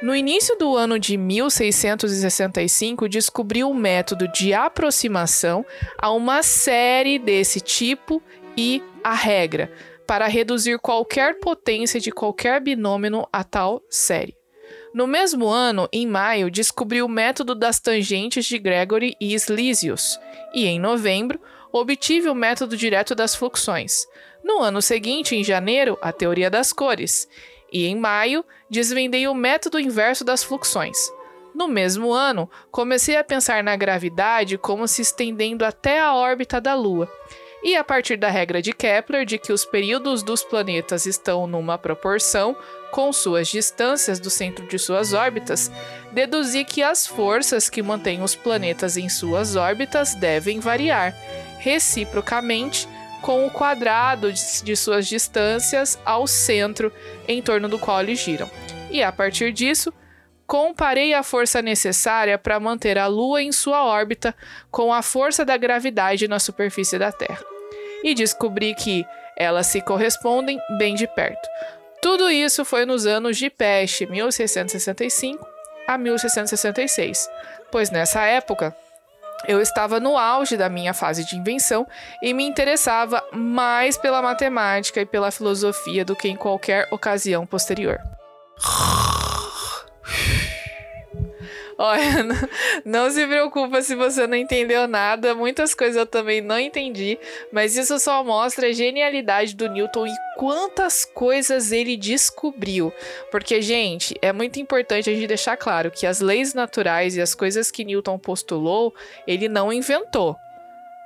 [0.00, 5.66] No início do ano de 1665, descobriu o método de aproximação
[5.98, 8.22] a uma série desse tipo
[8.56, 9.72] e a regra,
[10.06, 14.36] para reduzir qualquer potência de qualquer binômio a tal série.
[14.94, 20.20] No mesmo ano, em maio, descobriu o método das tangentes de Gregory e Slisius,
[20.52, 21.40] e em novembro,
[21.72, 24.06] obtive o método direto das fluxões.
[24.44, 27.26] No ano seguinte, em janeiro, a teoria das cores,
[27.72, 30.98] e em maio, desvendei o método inverso das fluxões.
[31.54, 36.74] No mesmo ano, comecei a pensar na gravidade como se estendendo até a órbita da
[36.74, 37.10] Lua.
[37.62, 41.78] E a partir da regra de Kepler de que os períodos dos planetas estão numa
[41.78, 42.56] proporção
[42.92, 45.72] com suas distâncias do centro de suas órbitas,
[46.12, 51.16] deduzi que as forças que mantêm os planetas em suas órbitas devem variar,
[51.58, 52.86] reciprocamente,
[53.22, 56.92] com o quadrado de suas distâncias ao centro
[57.26, 58.50] em torno do qual eles giram.
[58.90, 59.90] E a partir disso,
[60.46, 64.34] comparei a força necessária para manter a Lua em sua órbita
[64.70, 67.42] com a força da gravidade na superfície da Terra.
[68.04, 71.48] E descobri que elas se correspondem bem de perto.
[72.02, 75.46] Tudo isso foi nos anos de peste, 1665
[75.86, 77.30] a 1666,
[77.70, 78.76] pois nessa época
[79.46, 81.86] eu estava no auge da minha fase de invenção
[82.20, 88.00] e me interessava mais pela matemática e pela filosofia do que em qualquer ocasião posterior.
[91.84, 92.00] Olha,
[92.86, 97.18] não se preocupa se você não entendeu nada, muitas coisas eu também não entendi,
[97.50, 102.92] mas isso só mostra a genialidade do Newton e quantas coisas ele descobriu.
[103.32, 107.34] Porque, gente, é muito importante a gente deixar claro que as leis naturais e as
[107.34, 108.94] coisas que Newton postulou,
[109.26, 110.36] ele não inventou.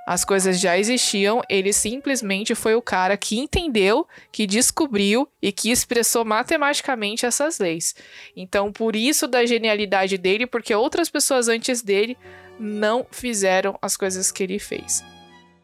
[0.06, 5.68] As coisas já existiam, ele simplesmente foi o cara que entendeu, que descobriu e que
[5.68, 7.92] expressou matematicamente essas leis.
[8.36, 12.16] Então, por isso da genialidade dele, porque outras pessoas antes dele
[12.56, 15.02] não fizeram as coisas que ele fez.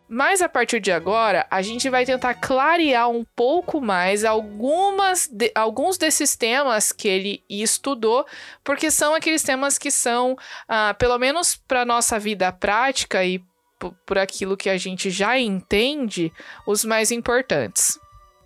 [0.09, 5.51] Mas a partir de agora, a gente vai tentar clarear um pouco mais algumas de,
[5.55, 8.27] alguns desses temas que ele estudou,
[8.63, 10.37] porque são aqueles temas que são,
[10.69, 13.41] ah, pelo menos para nossa vida prática e
[13.91, 16.33] por aquilo que a gente já entende,
[16.67, 17.99] os mais importantes.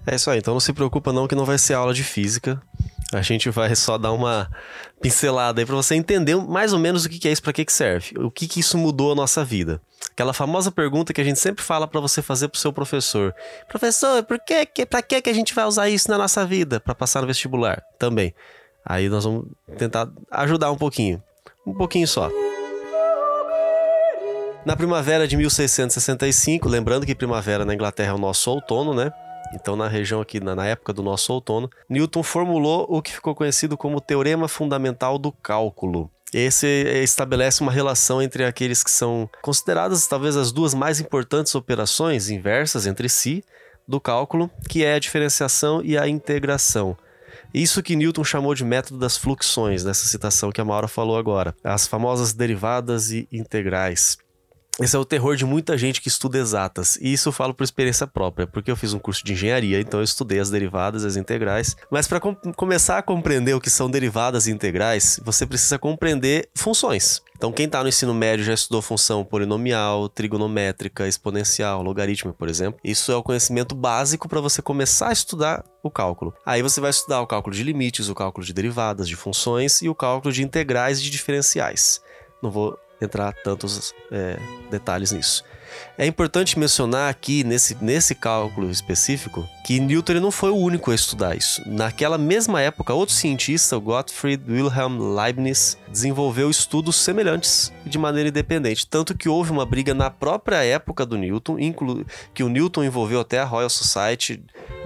[0.07, 2.63] É isso aí, então não se preocupa não que não vai ser aula de física.
[3.13, 4.49] A gente vai só dar uma
[5.01, 7.73] pincelada aí para você entender mais ou menos o que é isso, para que, que
[7.73, 9.81] serve, o que, que isso mudou a nossa vida.
[10.11, 13.35] Aquela famosa pergunta que a gente sempre fala para você fazer pro seu professor.
[13.69, 16.81] Professor, por que, que para que que a gente vai usar isso na nossa vida
[16.81, 17.83] para passar no vestibular?
[17.99, 18.35] Também.
[18.85, 19.47] Aí nós vamos
[19.77, 21.23] tentar ajudar um pouquinho,
[21.67, 22.31] um pouquinho só.
[24.67, 29.13] Na primavera de 1665, lembrando que primavera na Inglaterra é o nosso outono, né?
[29.55, 33.77] Então, na região aqui, na, época do nosso outono, Newton formulou o que ficou conhecido
[33.77, 36.11] como Teorema Fundamental do Cálculo.
[36.35, 42.29] Esse estabelece uma relação entre aqueles que são consideradas talvez as duas mais importantes operações
[42.29, 43.45] inversas entre si
[43.87, 46.99] do cálculo, que é a diferenciação e a integração.
[47.55, 51.55] Isso que Newton chamou de método das fluxões, nessa citação que a Maura falou agora.
[51.63, 54.19] As famosas derivadas e integrais.
[54.79, 56.97] Esse é o terror de muita gente que estuda exatas.
[57.01, 60.01] E isso eu falo por experiência própria, porque eu fiz um curso de engenharia, então
[60.01, 61.75] eu estudei as derivadas as integrais.
[61.91, 66.51] Mas para com começar a compreender o que são derivadas e integrais, você precisa compreender
[66.55, 67.23] funções.
[67.35, 72.79] Então, quem está no ensino médio já estudou função polinomial, trigonométrica, exponencial, logaritmo, por exemplo.
[72.85, 76.35] Isso é o conhecimento básico para você começar a estudar o cálculo.
[76.45, 79.89] Aí você vai estudar o cálculo de limites, o cálculo de derivadas, de funções e
[79.89, 82.01] o cálculo de integrais e de diferenciais.
[82.43, 84.39] Não vou entrar tantos é,
[84.71, 85.45] detalhes nisso.
[85.99, 90.95] É importante mencionar aqui, nesse, nesse cálculo específico, que Newton não foi o único a
[90.95, 91.63] estudar isso.
[91.67, 98.87] Naquela mesma época, outro cientista, Gottfried Wilhelm Leibniz, desenvolveu estudos semelhantes de maneira independente.
[98.87, 101.57] Tanto que houve uma briga na própria época do Newton,
[102.35, 104.43] que o Newton envolveu até a Royal Society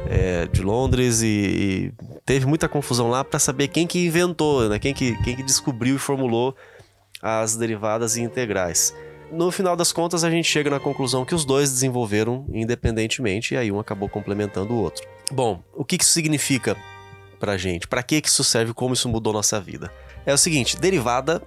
[0.09, 1.93] é, de Londres e, e,
[2.25, 4.79] teve muita confusão lá para saber quem que inventou, né?
[4.79, 6.57] quem, que, quem que descobriu e formulou
[7.23, 8.95] as derivadas e integrais.
[9.31, 13.57] No final das contas, a gente chega na conclusão que os dois desenvolveram independentemente e
[13.57, 15.07] aí um acabou complementando o outro.
[15.31, 16.77] Bom, o que isso significa
[17.39, 17.87] pra gente?
[17.87, 18.75] Para que isso serve?
[18.75, 19.93] Como isso mudou nossa vida?
[20.27, 21.41] É o seguinte, derivada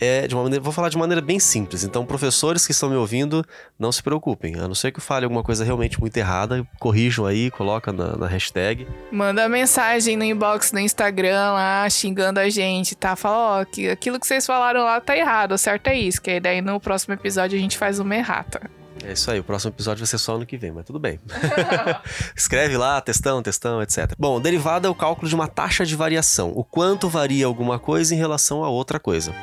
[0.00, 1.84] é de uma maneira, vou falar de maneira bem simples.
[1.84, 3.44] Então, professores que estão me ouvindo,
[3.78, 4.54] não se preocupem.
[4.56, 8.16] A não ser que eu fale alguma coisa realmente muito errada, corrijam aí, coloca na,
[8.16, 8.86] na hashtag.
[9.10, 13.16] Manda mensagem no inbox no Instagram lá, xingando a gente, tá?
[13.16, 16.20] Fala, ó, que aquilo que vocês falaram lá tá errado, o certo é isso.
[16.20, 18.70] Que aí daí no próximo episódio a gente faz uma errata.
[19.04, 21.20] É isso aí, o próximo episódio vai ser só ano que vem, mas tudo bem.
[22.34, 24.12] Escreve lá, testão, testão, etc.
[24.18, 28.14] Bom, derivada é o cálculo de uma taxa de variação, o quanto varia alguma coisa
[28.14, 29.34] em relação a outra coisa.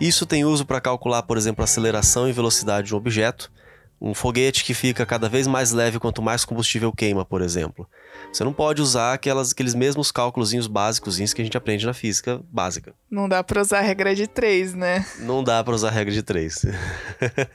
[0.00, 3.52] Isso tem uso para calcular, por exemplo, a aceleração e velocidade de um objeto,
[4.00, 7.86] um foguete que fica cada vez mais leve quanto mais combustível queima, por exemplo.
[8.32, 12.40] Você não pode usar aquelas, aqueles mesmos cálculos básicos que a gente aprende na física
[12.50, 12.94] básica.
[13.10, 15.04] Não dá para usar a regra de 3, né?
[15.18, 16.64] Não dá para usar a regra de 3.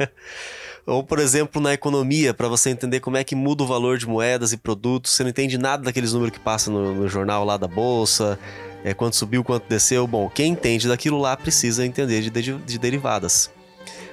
[0.85, 4.05] Ou, por exemplo, na economia, para você entender como é que muda o valor de
[4.05, 7.57] moedas e produtos, você não entende nada daqueles números que passam no, no jornal lá
[7.57, 8.37] da bolsa,
[8.85, 10.05] é, quanto subiu, quanto desceu.
[10.05, 13.49] Bom, quem entende daquilo lá precisa entender de, de, de derivadas.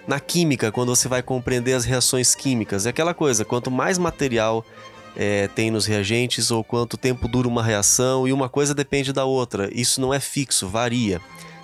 [0.09, 4.65] Na química, quando você vai compreender as reações químicas, é aquela coisa: quanto mais material
[5.15, 9.27] é, tem nos reagentes ou quanto tempo dura uma reação, e uma coisa depende da
[9.27, 9.69] outra.
[9.73, 11.21] Isso não é fixo, varia.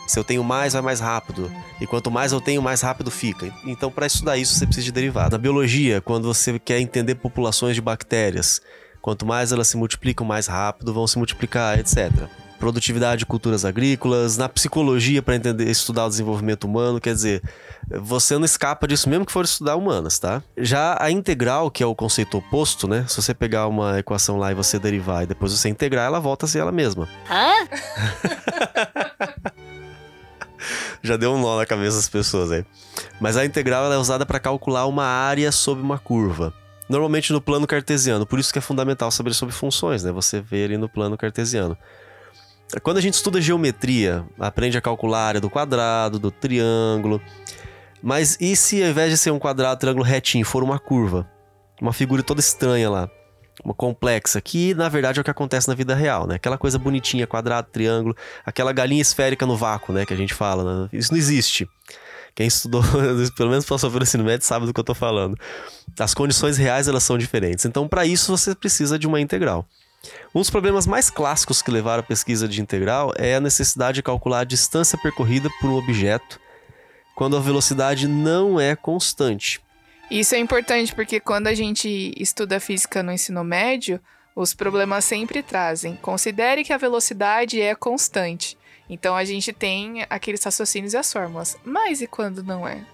[0.06, 1.50] Se eu tenho mais, vai mais rápido.
[1.80, 3.50] E quanto mais eu tenho, mais rápido fica.
[3.64, 5.30] Então, para estudar isso, você precisa de derivada.
[5.30, 8.60] Na biologia, quando você quer entender populações de bactérias,
[9.02, 14.36] quanto mais elas se multiplicam, mais rápido vão se multiplicar, etc produtividade de culturas agrícolas,
[14.36, 17.42] na psicologia para entender estudar o desenvolvimento humano, quer dizer,
[17.88, 20.42] você não escapa disso mesmo que for estudar humanas, tá?
[20.56, 23.04] Já a integral, que é o conceito oposto, né?
[23.08, 26.46] Se você pegar uma equação lá e você derivar e depois você integrar, ela volta
[26.46, 27.08] a ser ela mesma.
[27.30, 27.68] Hã?
[31.02, 32.64] Já deu um nó na cabeça das pessoas aí.
[33.20, 36.52] Mas a integral é usada para calcular uma área sobre uma curva.
[36.88, 40.10] Normalmente no plano cartesiano, por isso que é fundamental saber sobre funções, né?
[40.10, 41.76] Você vê ali no plano cartesiano.
[42.82, 47.20] Quando a gente estuda geometria, aprende a calcular a área do quadrado, do triângulo.
[48.02, 51.28] Mas e se ao invés de ser um quadrado, triângulo retinho, for uma curva?
[51.80, 53.10] Uma figura toda estranha lá,
[53.64, 56.34] uma complexa, que na verdade é o que acontece na vida real, né?
[56.34, 60.04] Aquela coisa bonitinha, quadrado, triângulo, aquela galinha esférica no vácuo, né?
[60.04, 60.88] Que a gente fala, né?
[60.92, 61.68] Isso não existe.
[62.34, 62.82] Quem estudou,
[63.36, 65.36] pelo menos passou pelo ensino médio, sabe do que eu tô falando.
[65.98, 67.64] As condições reais, elas são diferentes.
[67.64, 69.66] Então, para isso, você precisa de uma integral.
[70.34, 74.02] Um dos problemas mais clássicos que levaram à pesquisa de integral é a necessidade de
[74.02, 76.40] calcular a distância percorrida por um objeto
[77.14, 79.60] quando a velocidade não é constante.
[80.10, 84.00] Isso é importante porque quando a gente estuda física no ensino médio,
[84.36, 85.96] os problemas sempre trazem.
[85.96, 88.56] Considere que a velocidade é constante.
[88.88, 91.58] Então a gente tem aqueles raciocínios e as fórmulas.
[91.64, 92.84] Mas e quando não é?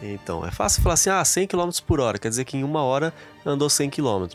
[0.00, 2.82] Então, é fácil falar assim: ah, 100 km por hora, quer dizer que em uma
[2.82, 3.12] hora
[3.44, 4.26] andou 100 km.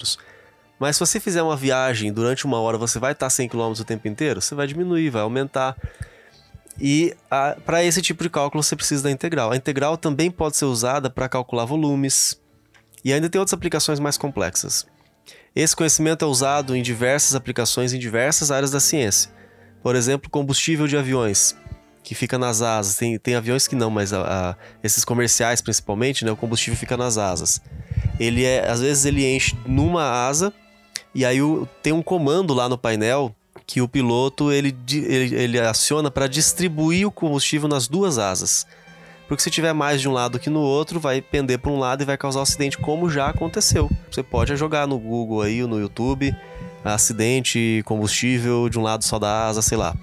[0.79, 3.83] Mas se você fizer uma viagem durante uma hora, você vai estar 100 km o
[3.83, 4.41] tempo inteiro?
[4.41, 5.75] Você vai diminuir, vai aumentar.
[6.79, 7.15] E
[7.65, 9.51] para esse tipo de cálculo você precisa da integral.
[9.51, 12.39] A integral também pode ser usada para calcular volumes.
[13.03, 14.85] E ainda tem outras aplicações mais complexas.
[15.55, 19.31] Esse conhecimento é usado em diversas aplicações em diversas áreas da ciência.
[19.81, 21.55] Por exemplo, combustível de aviões,
[22.03, 22.95] que fica nas asas.
[22.95, 26.95] Tem, tem aviões que não, mas a, a, esses comerciais principalmente, né, o combustível fica
[26.95, 27.59] nas asas.
[28.19, 30.53] Ele é, às vezes ele enche numa asa
[31.13, 35.59] e aí o, tem um comando lá no painel que o piloto ele, ele, ele
[35.59, 38.65] aciona para distribuir o combustível nas duas asas.
[39.27, 42.01] Porque se tiver mais de um lado que no outro, vai pender para um lado
[42.01, 43.89] e vai causar um acidente, como já aconteceu.
[44.09, 46.33] Você pode jogar no Google aí, no YouTube,
[46.83, 49.93] acidente, combustível de um lado só da asa, sei lá.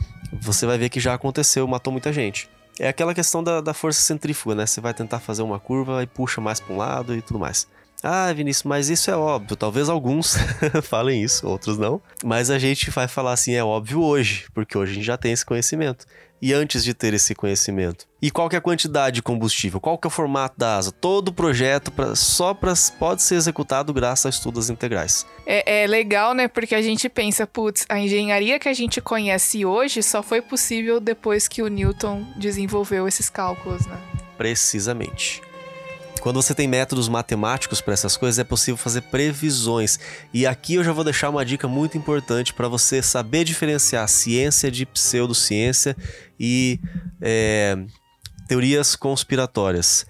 [0.40, 2.50] Você vai ver que já aconteceu, matou muita gente.
[2.78, 4.66] É aquela questão da, da força centrífuga, né?
[4.66, 7.66] Você vai tentar fazer uma curva e puxa mais para um lado e tudo mais.
[8.06, 9.56] Ah, Vinícius, mas isso é óbvio.
[9.56, 10.36] Talvez alguns
[10.84, 12.02] falem isso, outros não.
[12.22, 15.32] Mas a gente vai falar assim, é óbvio hoje, porque hoje a gente já tem
[15.32, 16.04] esse conhecimento.
[16.42, 18.06] E antes de ter esse conhecimento?
[18.20, 19.80] E qual que é a quantidade de combustível?
[19.80, 20.92] Qual que é o formato da asa?
[20.92, 25.24] Todo o projeto pra, só pra, pode ser executado graças a estudos integrais.
[25.46, 26.46] É, é legal, né?
[26.46, 31.00] Porque a gente pensa, putz, a engenharia que a gente conhece hoje só foi possível
[31.00, 33.98] depois que o Newton desenvolveu esses cálculos, né?
[34.36, 35.40] Precisamente.
[36.24, 39.98] Quando você tem métodos matemáticos para essas coisas, é possível fazer previsões.
[40.32, 44.70] E aqui eu já vou deixar uma dica muito importante para você saber diferenciar ciência
[44.70, 45.94] de pseudociência
[46.40, 46.80] e
[47.20, 47.76] é,
[48.48, 50.06] teorias conspiratórias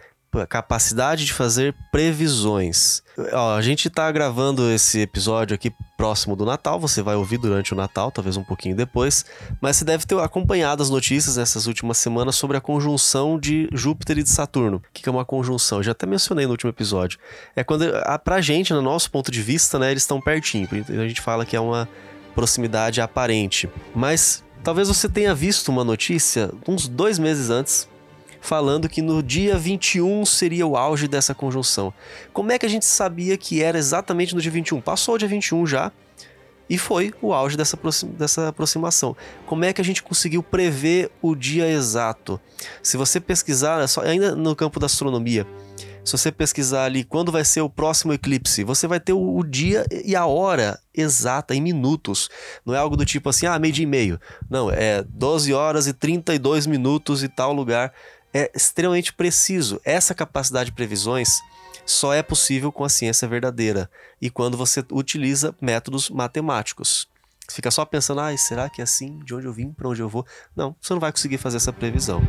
[0.47, 3.03] capacidade de fazer previsões.
[3.33, 7.73] Ó, a gente está gravando esse episódio aqui próximo do Natal, você vai ouvir durante
[7.73, 9.25] o Natal, talvez um pouquinho depois,
[9.61, 14.19] mas você deve ter acompanhado as notícias nessas últimas semanas sobre a conjunção de Júpiter
[14.19, 14.79] e de Saturno.
[14.79, 15.79] O que é uma conjunção?
[15.79, 17.19] Eu já até mencionei no último episódio.
[17.55, 17.85] É quando,
[18.25, 21.55] pra gente, no nosso ponto de vista, né, eles estão pertinho, a gente fala que
[21.55, 21.89] é uma
[22.35, 23.69] proximidade aparente.
[23.95, 27.89] Mas talvez você tenha visto uma notícia uns dois meses antes,
[28.45, 31.95] falando que no dia 21 seria o auge dessa conjunção.
[32.31, 34.83] Como é que a gente sabia que era exatamente no dia 21?
[34.83, 35.91] Passou o dia 21 já,
[36.69, 37.79] e foi o auge dessa,
[38.17, 39.17] dessa aproximação.
[39.47, 42.41] Como é que a gente conseguiu prever o dia exato?
[42.83, 45.47] Se você pesquisar, ainda no campo da astronomia,
[46.05, 49.87] Se você pesquisar ali quando vai ser o próximo eclipse, você vai ter o, dia
[50.05, 52.29] e a hora exata em minutos.
[52.65, 54.21] Não é algo do tipo assim, ah, meio dia e meio.
[54.51, 57.91] Não, é 12 horas e 32 minutos e tal lugar.
[58.35, 59.81] É extremamente preciso.
[59.85, 61.41] Essa capacidade de previsões
[61.87, 63.89] só é possível com a ciência verdadeira
[64.21, 67.09] e quando você utiliza métodos matemáticos.
[67.51, 69.19] Fica só pensando, ah, será que é assim?
[69.19, 69.71] De onde eu vim?
[69.71, 70.27] Para onde eu vou?
[70.57, 72.23] Não, você não vai conseguir fazer essa previsão.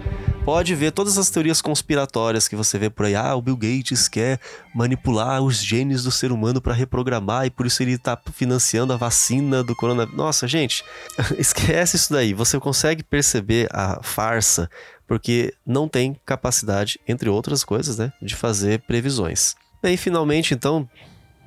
[0.43, 3.15] Pode ver todas as teorias conspiratórias que você vê por aí.
[3.15, 4.39] Ah, o Bill Gates quer
[4.75, 8.97] manipular os genes do ser humano para reprogramar e por isso ele está financiando a
[8.97, 10.17] vacina do coronavírus.
[10.17, 10.83] Nossa, gente,
[11.39, 12.33] esquece isso daí.
[12.33, 14.69] Você consegue perceber a farsa
[15.07, 19.55] porque não tem capacidade, entre outras coisas, né, de fazer previsões.
[19.83, 20.89] E finalmente, então,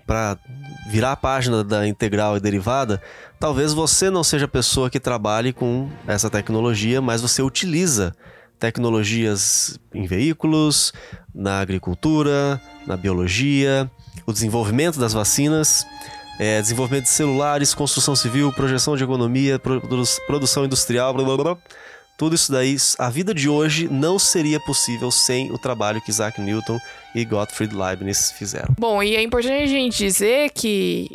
[0.06, 0.38] para
[0.88, 3.02] virar a página da integral e derivada,
[3.38, 8.14] talvez você não seja a pessoa que trabalhe com essa tecnologia, mas você utiliza
[8.58, 10.92] tecnologias em veículos,
[11.34, 13.90] na agricultura, na biologia,
[14.26, 15.86] o desenvolvimento das vacinas,
[16.38, 19.60] é, desenvolvimento de celulares, construção civil, projeção de economia,
[20.26, 21.58] produção industrial, blá blá blá.
[22.18, 26.40] Tudo isso daí, a vida de hoje não seria possível sem o trabalho que Isaac
[26.40, 26.80] Newton
[27.14, 28.74] e Gottfried Leibniz fizeram.
[28.76, 31.08] Bom, e é importante a gente dizer que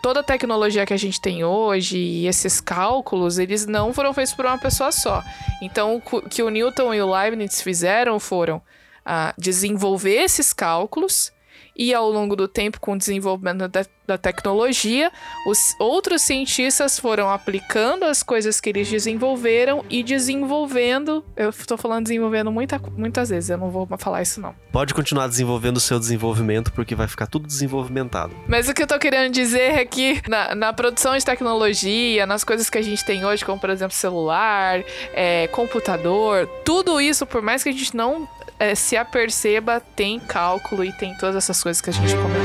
[0.00, 4.32] toda a tecnologia que a gente tem hoje e esses cálculos, eles não foram feitos
[4.32, 5.22] por uma pessoa só.
[5.60, 11.33] Então, o que o Newton e o Leibniz fizeram foram uh, desenvolver esses cálculos
[11.76, 15.10] e ao longo do tempo, com o desenvolvimento da, da, tecnologia,
[15.46, 21.24] os outros cientistas foram aplicando as coisas que eles desenvolveram e desenvolvendo.
[21.36, 24.54] Eu estou falando desenvolvendo muita, muitas vezes, eu não vou falar isso não.
[24.70, 28.34] Pode continuar desenvolvendo o seu desenvolvimento, porque vai ficar tudo desenvolvimentado.
[28.46, 32.44] Mas o que eu estou querendo dizer é que na, na, produção de tecnologia, nas
[32.44, 37.42] coisas que a gente tem hoje, como por exemplo celular, é, computador, tudo isso, por
[37.42, 38.28] mais que a gente não
[38.64, 42.44] é, se aperceba, tem cálculo e tem todas essas coisas que a gente comentou.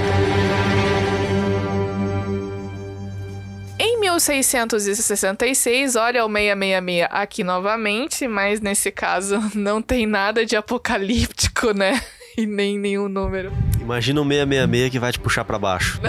[3.80, 11.72] Em 1666, olha o 666 aqui novamente, mas nesse caso não tem nada de apocalíptico,
[11.72, 12.02] né?
[12.38, 13.52] E nem nenhum número.
[13.82, 16.00] Imagina um 666 que vai te puxar para baixo.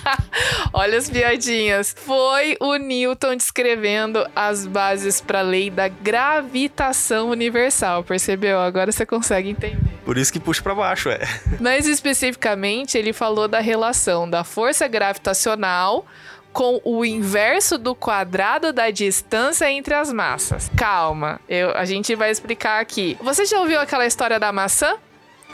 [0.72, 1.94] Olha as piadinhas.
[1.98, 8.58] Foi o Newton descrevendo as bases para a lei da gravitação universal, percebeu?
[8.60, 9.78] Agora você consegue entender.
[10.04, 11.20] Por isso que puxa para baixo, é.
[11.60, 16.06] Mas especificamente, ele falou da relação da força gravitacional
[16.52, 20.70] com o inverso do quadrado da distância entre as massas.
[20.74, 23.16] Calma, eu, a gente vai explicar aqui.
[23.20, 24.96] Você já ouviu aquela história da maçã?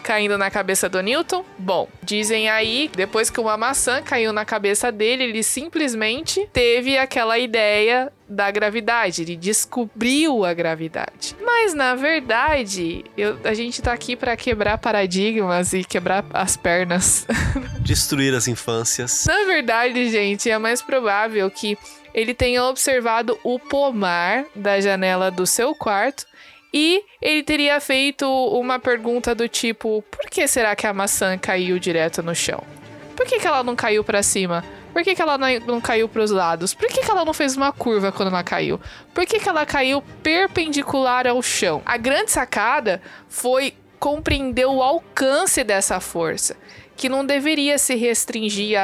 [0.03, 1.45] Caindo na cabeça do Newton?
[1.59, 7.39] Bom, dizem aí, depois que uma maçã caiu na cabeça dele, ele simplesmente teve aquela
[7.39, 11.37] ideia da gravidade, ele descobriu a gravidade.
[11.41, 17.27] Mas na verdade, eu, a gente tá aqui para quebrar paradigmas e quebrar as pernas.
[17.81, 19.25] Destruir as infâncias.
[19.27, 21.77] Na verdade, gente, é mais provável que
[22.15, 26.27] ele tenha observado o pomar da janela do seu quarto
[26.73, 31.79] e ele teria feito uma pergunta do tipo: por que será que a maçã caiu
[31.79, 32.63] direto no chão?
[33.15, 34.65] Por que, que ela não caiu para cima?
[34.93, 36.75] Por que, que ela não caiu para os lados?
[36.75, 38.81] Por que, que ela não fez uma curva quando ela caiu?
[39.15, 41.83] Por que, que ela caiu perpendicular ao chão?
[41.87, 46.57] A grande sacada foi compreender o alcance dessa força
[46.97, 48.79] que não deveria se restringir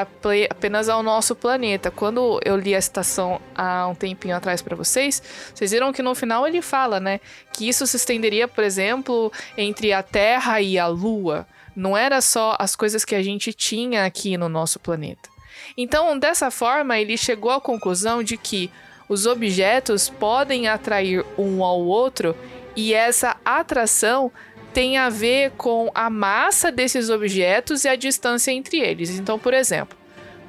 [0.50, 1.90] apenas ao nosso planeta.
[1.90, 5.22] Quando eu li a citação há um tempinho atrás para vocês,
[5.54, 7.20] vocês viram que no final ele fala, né,
[7.52, 11.46] que isso se estenderia, por exemplo, entre a Terra e a Lua.
[11.76, 15.28] Não era só as coisas que a gente tinha aqui no nosso planeta.
[15.76, 18.70] Então, dessa forma, ele chegou à conclusão de que
[19.08, 22.36] os objetos podem atrair um ao outro
[22.76, 24.30] e essa atração
[24.72, 29.18] tem a ver com a massa desses objetos e a distância entre eles.
[29.18, 29.96] Então, por exemplo,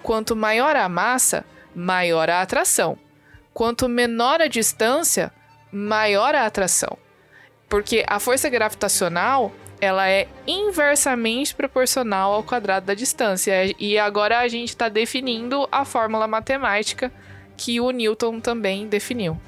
[0.04, 1.46] quanto maior a massa,
[1.76, 2.98] maior a atração.
[3.54, 5.32] Quanto menor a distância,
[5.72, 6.98] maior a atração.
[7.68, 9.52] Porque a força gravitacional
[9.82, 13.54] ela é inversamente proporcional ao quadrado da distância.
[13.80, 17.12] E agora a gente está definindo a fórmula matemática
[17.56, 19.40] que o Newton também definiu.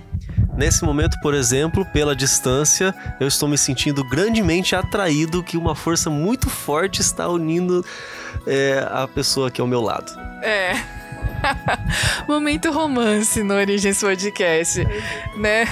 [0.62, 6.08] Nesse momento, por exemplo, pela distância, eu estou me sentindo grandemente atraído que uma força
[6.08, 7.84] muito forte está unindo
[8.46, 10.12] é, a pessoa aqui ao meu lado.
[10.44, 10.74] É.
[12.30, 14.86] Momento romance no Origens Podcast,
[15.36, 15.66] né?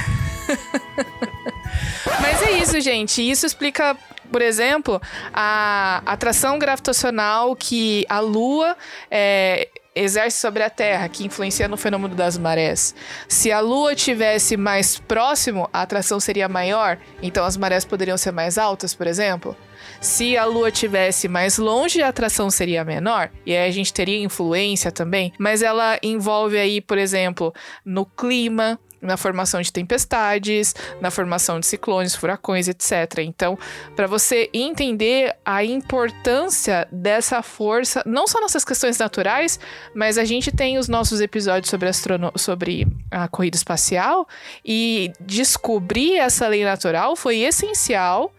[2.19, 3.21] Mas é isso, gente.
[3.21, 3.95] Isso explica
[4.31, 5.01] por exemplo,
[5.33, 8.75] a atração gravitacional que a Lua
[9.09, 9.67] é,
[9.99, 12.95] exerce sobre a Terra, que influencia no fenômeno das marés.
[13.27, 18.31] Se a Lua tivesse mais próximo, a atração seria maior, então as marés poderiam ser
[18.31, 19.55] mais altas, por exemplo.
[20.01, 24.23] se a Lua tivesse mais longe, a atração seria menor, e aí a gente teria
[24.23, 31.09] influência também, mas ela envolve aí, por exemplo, no clima, na formação de tempestades, na
[31.11, 33.19] formação de ciclones, furacões, etc.
[33.19, 33.57] Então,
[33.95, 39.59] para você entender a importância dessa força, não só nessas questões naturais,
[39.93, 41.89] mas a gente tem os nossos episódios sobre,
[42.35, 44.27] sobre a corrida espacial
[44.65, 48.33] e descobrir essa lei natural foi essencial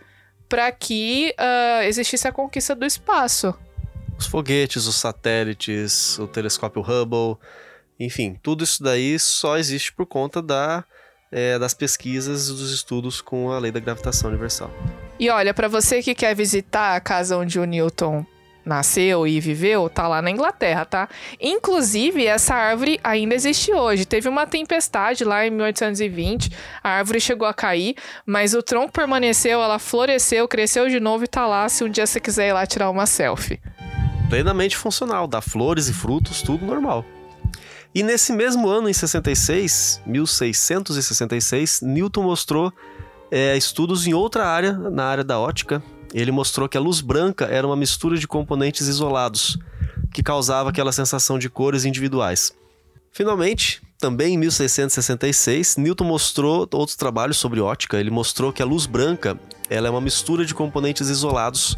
[0.48, 3.54] para que uh, existisse a conquista do espaço.
[4.18, 7.38] Os foguetes, os satélites, o telescópio Hubble
[8.01, 10.82] enfim, tudo isso daí só existe por conta da,
[11.30, 14.70] é, das pesquisas e dos estudos com a lei da gravitação universal.
[15.18, 18.24] E olha, para você que quer visitar a casa onde o Newton
[18.64, 21.09] nasceu e viveu, tá lá na Inglaterra, tá?
[21.38, 24.07] Inclusive, essa árvore ainda existe hoje.
[24.07, 26.51] Teve uma tempestade lá em 1820,
[26.82, 31.28] a árvore chegou a cair, mas o tronco permaneceu, ela floresceu, cresceu de novo e
[31.28, 33.61] tá lá se um dia você quiser ir lá tirar uma selfie.
[34.30, 37.05] Plenamente funcional, dá flores e frutos, tudo normal.
[37.95, 42.72] E nesse mesmo ano, em 66, 1666, Newton mostrou
[43.30, 45.82] é, estudos em outra área, na área da ótica.
[46.14, 49.59] Ele mostrou que a luz branca era uma mistura de componentes isolados,
[50.12, 52.53] que causava aquela sensação de cores individuais.
[53.12, 57.99] Finalmente, também em 1666, Newton mostrou outros trabalhos sobre ótica.
[57.99, 59.38] Ele mostrou que a luz branca
[59.68, 61.76] ela é uma mistura de componentes isolados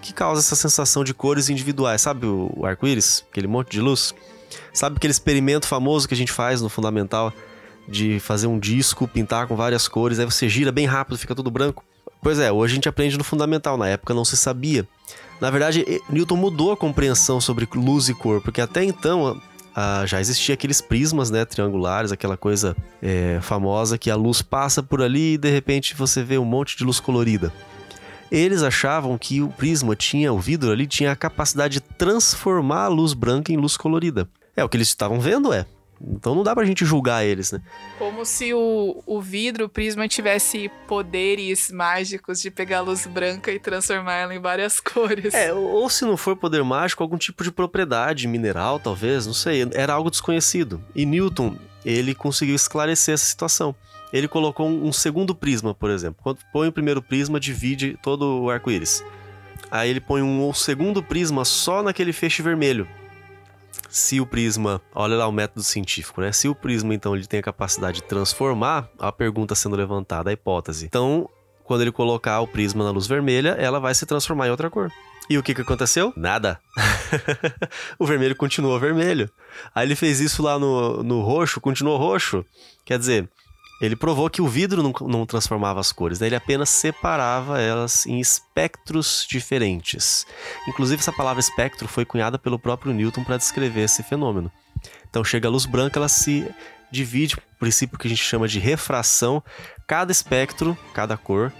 [0.00, 2.00] que causa essa sensação de cores individuais.
[2.00, 3.24] Sabe o arco-íris?
[3.30, 4.14] Aquele monte de luz?
[4.72, 7.32] Sabe aquele experimento famoso que a gente faz no Fundamental
[7.88, 11.50] de fazer um disco, pintar com várias cores, aí você gira bem rápido, fica tudo
[11.50, 11.84] branco?
[12.22, 14.86] Pois é, hoje a gente aprende no Fundamental, na época não se sabia.
[15.40, 19.40] Na verdade, Newton mudou a compreensão sobre luz e cor, porque até então
[19.74, 24.82] ah, já existia aqueles prismas né, triangulares, aquela coisa é, famosa que a luz passa
[24.82, 27.52] por ali e de repente você vê um monte de luz colorida.
[28.30, 32.88] Eles achavam que o prisma tinha, o vidro ali, tinha a capacidade de transformar a
[32.88, 34.28] luz branca em luz colorida.
[34.58, 35.64] É, o que eles estavam vendo é.
[36.00, 37.60] Então não dá pra gente julgar eles, né?
[37.98, 43.50] Como se o, o vidro, o prisma, tivesse poderes mágicos de pegar a luz branca
[43.50, 45.34] e transformar ela em várias cores.
[45.34, 49.68] É, ou se não for poder mágico, algum tipo de propriedade mineral, talvez, não sei.
[49.72, 50.80] Era algo desconhecido.
[50.94, 53.74] E Newton, ele conseguiu esclarecer essa situação
[54.12, 56.20] ele colocou um, segundo prisma, por exemplo.
[56.22, 59.04] Quando põe o primeiro prisma, divide todo o arco-íris.
[59.70, 62.88] Aí ele põe um segundo prisma só naquele feixe vermelho.
[63.88, 66.30] Se o prisma, olha lá o método científico, né?
[66.30, 70.32] Se o prisma então ele tem a capacidade de transformar, a pergunta sendo levantada, a
[70.32, 70.86] hipótese.
[70.86, 71.28] Então,
[71.64, 74.92] quando ele colocar o prisma na luz vermelha, ela vai se transformar em outra cor.
[75.30, 76.12] E o que, que aconteceu?
[76.16, 76.58] Nada.
[77.98, 79.30] o vermelho continuou vermelho.
[79.74, 82.44] Aí ele fez isso lá no, no roxo, continuou roxo.
[82.84, 83.28] Quer dizer,
[83.80, 86.26] ele provou que o vidro não, não transformava as cores, né?
[86.26, 90.26] ele apenas separava elas em espectros diferentes.
[90.66, 94.50] Inclusive, essa palavra espectro foi cunhada pelo próprio Newton para descrever esse fenômeno.
[95.08, 96.48] Então, chega a luz branca, ela se
[96.90, 99.42] divide, o princípio que a gente chama de refração.
[99.86, 101.52] Cada espectro, cada cor,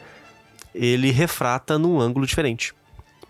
[0.75, 2.75] ele refrata num ângulo diferente.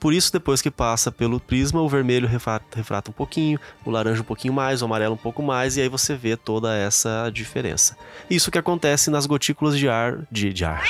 [0.00, 4.24] Por isso, depois que passa pelo prisma, o vermelho refrata, um pouquinho, o laranja um
[4.24, 7.96] pouquinho mais, o amarelo um pouco mais, e aí você vê toda essa diferença.
[8.30, 10.20] Isso que acontece nas gotículas de ar.
[10.30, 10.84] De, de ar.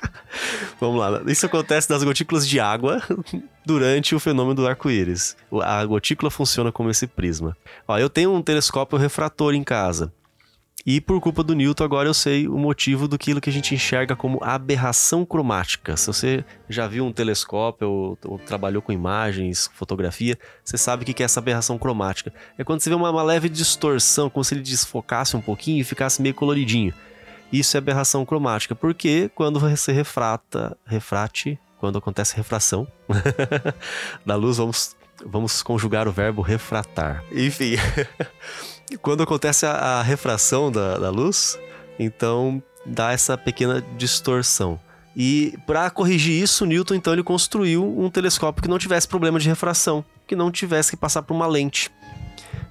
[0.80, 1.22] Vamos lá.
[1.26, 3.02] Isso acontece nas gotículas de água
[3.64, 5.36] durante o fenômeno do arco-íris.
[5.62, 7.56] A gotícula funciona como esse prisma.
[7.88, 10.12] Ó, eu tenho um telescópio refrator em casa.
[10.86, 14.14] E por culpa do Newton, agora eu sei o motivo do que a gente enxerga
[14.14, 15.96] como aberração cromática.
[15.96, 21.06] Se você já viu um telescópio ou, ou trabalhou com imagens, fotografia, você sabe o
[21.06, 22.32] que é essa aberração cromática.
[22.56, 25.84] É quando você vê uma, uma leve distorção, como se ele desfocasse um pouquinho e
[25.84, 26.94] ficasse meio coloridinho.
[27.52, 32.86] Isso é aberração cromática, porque quando você refrata, refrate, quando acontece refração
[34.24, 37.24] da luz, vamos, vamos conjugar o verbo refratar.
[37.32, 37.74] Enfim.
[39.02, 41.58] quando acontece a, a refração da, da luz,
[41.98, 44.78] então dá essa pequena distorção.
[45.16, 49.48] E para corrigir isso, Newton então ele construiu um telescópio que não tivesse problema de
[49.48, 51.90] refração, que não tivesse que passar por uma lente.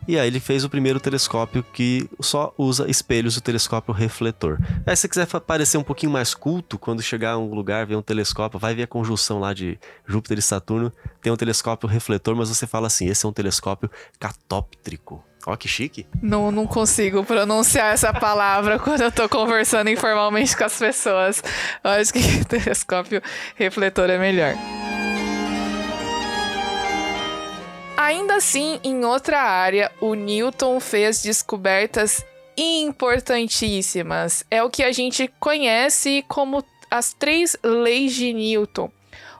[0.08, 4.60] E aí ele fez o primeiro telescópio que só usa espelhos, o telescópio refletor.
[4.86, 7.96] Aí se você quiser parecer um pouquinho mais culto, quando chegar a um lugar, ver
[7.96, 10.94] um telescópio, vai ver a conjunção lá de Júpiter e Saturno,
[11.24, 13.90] tem um telescópio refletor, mas você fala assim, esse é um telescópio
[14.20, 15.24] catóptrico.
[15.48, 16.08] Ó, oh, que chique.
[16.22, 21.44] Não, não consigo pronunciar essa palavra quando eu tô conversando informalmente com as pessoas.
[21.84, 23.22] Eu acho que telescópio
[23.56, 24.56] refletor é melhor.
[27.96, 32.26] Ainda assim, em outra área, o Newton fez descobertas
[32.58, 34.44] importantíssimas.
[34.50, 38.92] É o que a gente conhece como as três leis de Newton.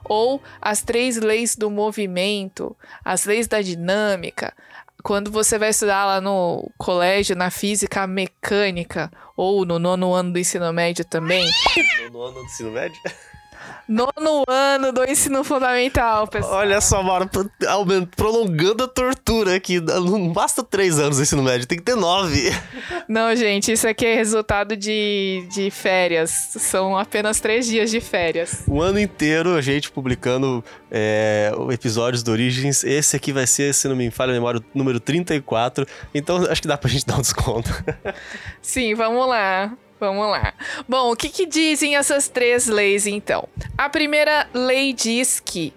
[0.08, 4.54] ou as três leis do movimento, as leis da dinâmica.
[5.02, 10.38] Quando você vai estudar lá no colégio, na física mecânica, ou no nono ano do
[10.38, 11.48] ensino médio também.
[12.04, 13.00] No nono ano do ensino médio?
[13.88, 16.56] Nono ano do ensino fundamental, pessoal.
[16.56, 17.30] Olha só, Mauro,
[18.16, 19.80] prolongando a tortura aqui.
[19.80, 22.50] Não basta três anos do ensino médio, tem que ter nove.
[23.08, 26.30] Não, gente, isso aqui é resultado de, de férias.
[26.58, 28.64] São apenas três dias de férias.
[28.66, 32.82] O ano inteiro a gente publicando é, episódios do Origins.
[32.82, 35.86] Esse aqui vai ser, se não me falha a memória, o número 34.
[36.12, 37.70] Então acho que dá pra gente dar um desconto.
[38.60, 39.72] Sim, vamos lá.
[39.98, 40.52] Vamos lá.
[40.88, 43.48] Bom, o que, que dizem essas três leis então?
[43.78, 45.72] A primeira lei diz que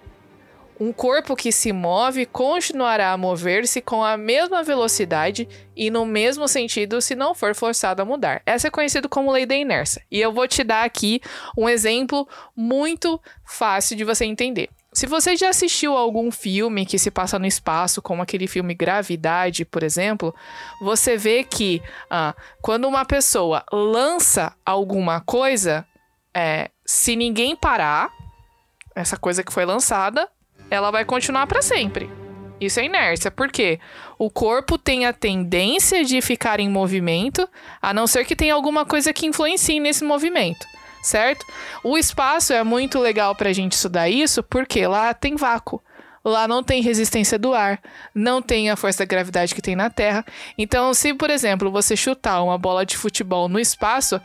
[0.80, 5.46] um corpo que se move continuará a mover-se com a mesma velocidade
[5.76, 8.40] e no mesmo sentido se não for forçado a mudar.
[8.46, 10.02] Essa é conhecida como lei da inércia.
[10.10, 11.20] E eu vou te dar aqui
[11.56, 14.70] um exemplo muito fácil de você entender.
[14.92, 19.64] Se você já assistiu algum filme que se passa no espaço, como aquele filme Gravidade,
[19.64, 20.34] por exemplo,
[20.80, 21.80] você vê que
[22.10, 25.86] ah, quando uma pessoa lança alguma coisa,
[26.34, 28.10] é, se ninguém parar,
[28.92, 30.28] essa coisa que foi lançada,
[30.68, 32.10] ela vai continuar para sempre.
[32.60, 33.78] Isso é inércia, porque
[34.18, 37.48] o corpo tem a tendência de ficar em movimento,
[37.80, 40.66] a não ser que tenha alguma coisa que influencie nesse movimento
[41.02, 41.46] certo?
[41.82, 45.82] O espaço é muito legal para a gente estudar isso porque lá tem vácuo.
[46.22, 47.80] Lá não tem resistência do ar,
[48.14, 50.24] não tem a força da gravidade que tem na Terra.
[50.58, 54.20] Então, se, por exemplo, você chutar uma bola de futebol no espaço,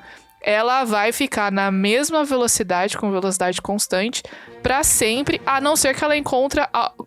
[0.46, 4.22] ela vai ficar na mesma velocidade, com velocidade constante,
[4.62, 6.62] para sempre, a não ser que ela encontre,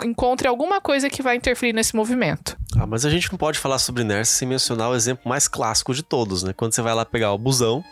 [0.05, 2.57] encontre alguma coisa que vai interferir nesse movimento.
[2.76, 5.95] Ah, mas a gente não pode falar sobre inércia sem mencionar o exemplo mais clássico
[5.95, 6.53] de todos, né?
[6.53, 7.82] Quando você vai lá pegar o busão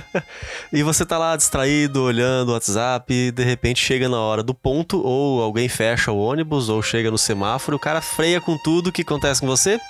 [0.70, 4.54] e você tá lá distraído, olhando o WhatsApp, e de repente chega na hora do
[4.54, 8.88] ponto, ou alguém fecha o ônibus, ou chega no semáforo, o cara freia com tudo,
[8.88, 9.80] o que acontece com você?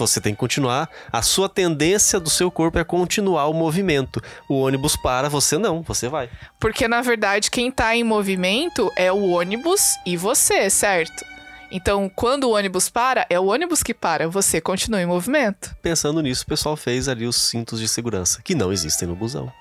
[0.00, 0.88] Você tem que continuar.
[1.12, 4.22] A sua tendência do seu corpo é continuar o movimento.
[4.48, 6.30] O ônibus para, você não, você vai.
[6.58, 11.24] Porque na verdade quem tá em movimento é o ônibus e você, certo?
[11.70, 15.74] Então, quando o ônibus para, é o ônibus que para, você continua em movimento.
[15.80, 19.52] Pensando nisso, o pessoal fez ali os cintos de segurança, que não existem no busão.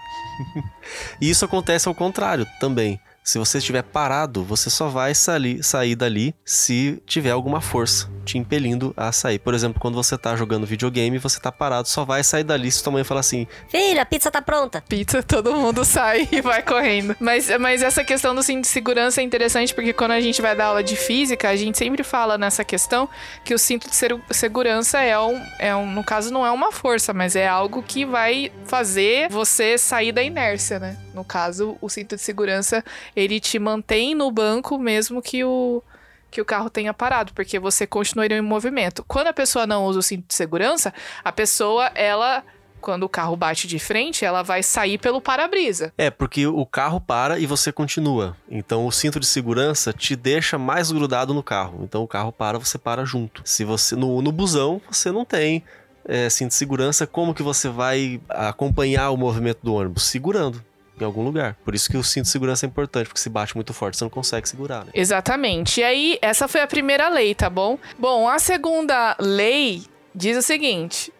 [1.22, 3.00] e isso acontece ao contrário também.
[3.30, 8.38] Se você estiver parado, você só vai sair, sair dali se tiver alguma força te
[8.38, 9.40] impelindo a sair.
[9.40, 12.84] Por exemplo, quando você tá jogando videogame, você tá parado, só vai sair dali se
[12.84, 14.82] tua mãe falar assim: Filha, a pizza tá pronta.
[14.82, 17.16] Pizza, todo mundo sai e vai correndo.
[17.20, 20.56] Mas, mas essa questão do cinto de segurança é interessante porque quando a gente vai
[20.56, 23.10] dar aula de física, a gente sempre fala nessa questão
[23.44, 23.96] que o cinto de
[24.32, 25.90] segurança é um, é um.
[25.92, 30.22] No caso, não é uma força, mas é algo que vai fazer você sair da
[30.22, 30.98] inércia, né?
[31.14, 32.84] No caso, o cinto de segurança
[33.20, 35.84] ele te mantém no banco mesmo que o
[36.32, 39.04] que o carro tenha parado, porque você continuaria em movimento.
[39.08, 40.94] Quando a pessoa não usa o cinto de segurança,
[41.24, 42.44] a pessoa, ela
[42.80, 45.92] quando o carro bate de frente, ela vai sair pelo para-brisa.
[45.98, 48.38] É, porque o carro para e você continua.
[48.50, 51.82] Então o cinto de segurança te deixa mais grudado no carro.
[51.84, 53.42] Então o carro para, você para junto.
[53.44, 55.62] Se você no, no busão, você não tem
[56.06, 60.04] é, cinto de segurança, como que você vai acompanhar o movimento do ônibus?
[60.04, 60.64] Segurando
[61.04, 61.56] em algum lugar.
[61.64, 64.04] Por isso que o cinto de segurança é importante, porque se bate muito forte, você
[64.04, 64.91] não consegue segurar, né?
[64.93, 65.80] Exatamente.
[65.80, 67.78] E aí, essa foi a primeira lei, tá bom?
[67.97, 69.84] Bom, a segunda lei
[70.14, 71.12] diz o seguinte: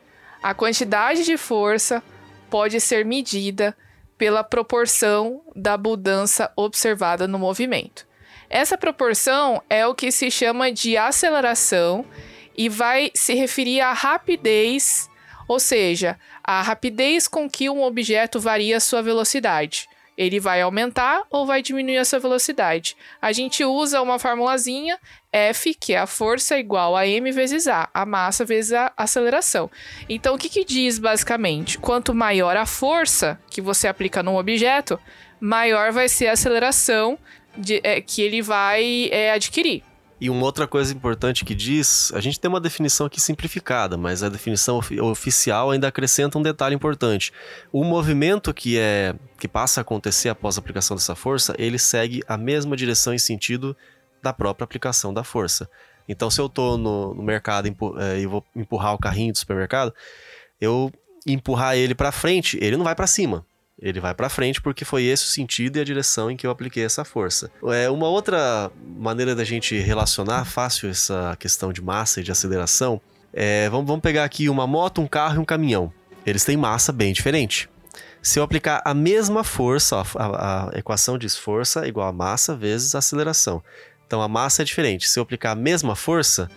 [0.41, 2.03] a quantidade de força
[2.49, 3.75] pode ser medida
[4.17, 8.05] pela proporção da mudança observada no movimento.
[8.49, 12.03] Essa proporção é o que se chama de aceleração
[12.57, 15.09] e vai se referir à rapidez
[15.50, 19.89] ou seja, a rapidez com que um objeto varia sua velocidade.
[20.16, 22.95] Ele vai aumentar ou vai diminuir a sua velocidade.
[23.20, 25.00] A gente usa uma formulazinha
[25.34, 29.72] F, que é a força igual a m vezes a, a massa vezes a aceleração.
[30.08, 31.80] Então, o que, que diz basicamente?
[31.80, 35.00] Quanto maior a força que você aplica num objeto,
[35.39, 37.18] maior vai ser a aceleração
[37.58, 39.82] de, é, que ele vai é, adquirir.
[40.22, 44.22] E uma outra coisa importante que diz, a gente tem uma definição aqui simplificada, mas
[44.22, 47.32] a definição of oficial ainda acrescenta um detalhe importante.
[47.72, 52.22] O movimento que é que passa a acontecer após a aplicação dessa força, ele segue
[52.28, 53.76] a mesma direção e sentido
[54.22, 55.70] da própria aplicação da força.
[56.07, 57.67] Então, se eu estou no, no, mercado
[57.97, 59.93] é, e vou empurrar o carrinho do supermercado,
[60.59, 60.91] eu
[61.26, 63.45] empurrar ele para frente, ele não vai para cima.
[63.82, 66.51] Ele vai para frente porque foi esse o sentido e a direção em que eu
[66.51, 67.49] apliquei essa força.
[67.73, 72.99] É uma outra maneira da gente relacionar fácil essa questão de massa e de aceleração.
[73.32, 75.93] É, vamos, vamos pegar aqui uma moto, um carro e um caminhão.
[76.25, 77.69] Eles têm massa bem diferente.
[78.21, 82.55] Se eu aplicar a mesma força, ó, a, a equação diz força igual a massa
[82.55, 83.63] vezes aceleração.
[84.05, 85.09] Então a massa é diferente.
[85.09, 86.49] Se eu aplicar a mesma força,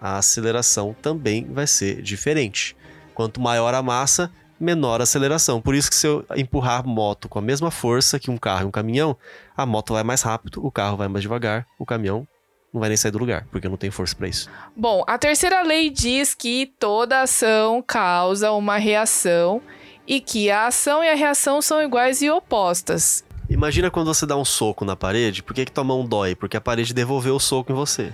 [0.00, 2.76] a aceleração também vai ser diferente.
[3.14, 5.60] Quanto maior a massa, menor aceleração.
[5.60, 8.62] Por isso que se eu empurrar a moto com a mesma força que um carro
[8.62, 9.16] e um caminhão,
[9.56, 12.26] a moto vai mais rápido, o carro vai mais devagar, o caminhão
[12.72, 14.50] não vai nem sair do lugar, porque não tem força para isso.
[14.76, 19.62] Bom, a terceira lei diz que toda ação causa uma reação
[20.06, 23.24] e que a ação e a reação são iguais e opostas.
[23.48, 26.34] Imagina quando você dá um soco na parede, por que, que tua mão dói?
[26.34, 28.12] Porque a parede devolveu o soco em você.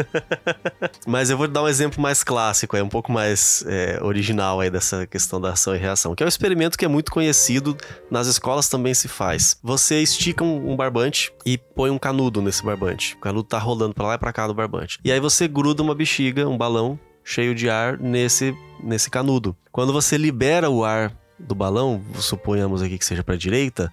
[1.06, 4.70] Mas eu vou dar um exemplo mais clássico, é um pouco mais é, original aí
[4.70, 7.76] dessa questão da ação e reação, que é um experimento que é muito conhecido,
[8.10, 9.58] nas escolas também se faz.
[9.62, 13.14] Você estica um, um barbante e põe um canudo nesse barbante.
[13.14, 14.98] O canudo tá rolando para lá e pra cá do barbante.
[15.04, 19.54] E aí você gruda uma bexiga, um balão cheio de ar nesse, nesse canudo.
[19.70, 23.92] Quando você libera o ar do balão, suponhamos aqui que seja para direita,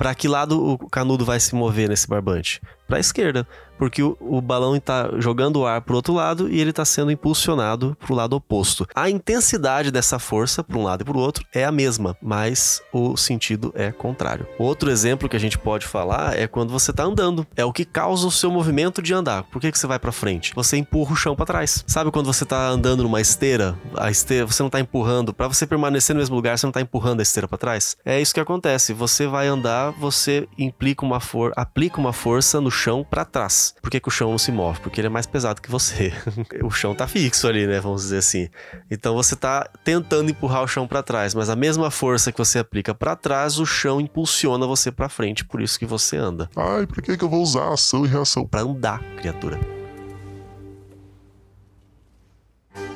[0.00, 2.58] para que lado o canudo vai se mover nesse barbante?
[2.90, 3.46] Para a esquerda
[3.80, 6.84] porque o, o balão está jogando o ar para o outro lado e ele está
[6.84, 8.86] sendo impulsionado para o lado oposto.
[8.94, 12.82] A intensidade dessa força para um lado e para o outro é a mesma, mas
[12.92, 14.46] o sentido é contrário.
[14.58, 17.46] Outro exemplo que a gente pode falar é quando você está andando.
[17.56, 19.44] É o que causa o seu movimento de andar.
[19.44, 20.52] Por que, que você vai para frente?
[20.54, 21.82] Você empurra o chão para trás.
[21.86, 23.74] Sabe quando você está andando numa esteira?
[23.96, 26.58] A esteira você não está empurrando para você permanecer no mesmo lugar.
[26.58, 27.96] Você não está empurrando a esteira para trás.
[28.04, 28.92] É isso que acontece.
[28.92, 33.74] Você vai andar, você implica uma for aplica uma força no chão para trás.
[33.82, 34.80] Por que, que o chão não se move?
[34.80, 36.12] Porque ele é mais pesado que você.
[36.64, 37.78] o chão tá fixo ali, né?
[37.78, 38.48] Vamos dizer assim.
[38.90, 42.58] Então você tá tentando empurrar o chão para trás, mas a mesma força que você
[42.58, 46.48] aplica para trás, o chão impulsiona você para frente, por isso que você anda.
[46.56, 48.46] Ai, por que, que eu vou usar ação e reação?
[48.46, 49.60] Para andar, criatura.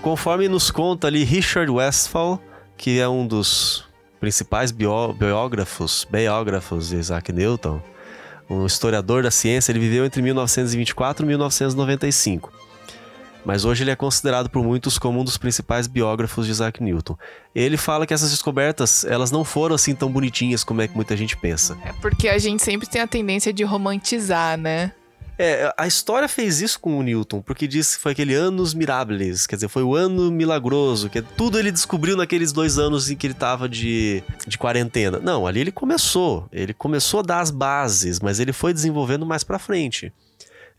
[0.01, 2.41] Conforme nos conta ali Richard Westphal,
[2.77, 3.85] que é um dos
[4.21, 7.83] principais biógrafos, biógrafos de Isaac Newton,
[8.49, 12.53] um historiador da ciência, ele viveu entre 1924 e 1995.
[13.45, 17.17] Mas hoje ele é considerado por muitos como um dos principais biógrafos de Isaac Newton.
[17.55, 21.15] Ele fala que essas descobertas, elas não foram assim tão bonitinhas como é que muita
[21.17, 21.77] gente pensa.
[21.85, 24.93] É porque a gente sempre tem a tendência de romantizar, né?
[25.39, 29.47] É, a história fez isso com o Newton, porque disse que foi aquele anos mirables,
[29.47, 33.27] quer dizer, foi o ano milagroso, que tudo ele descobriu naqueles dois anos em que
[33.27, 35.19] ele estava de, de quarentena.
[35.19, 39.43] Não, ali ele começou, ele começou a dar as bases, mas ele foi desenvolvendo mais
[39.43, 40.13] para frente.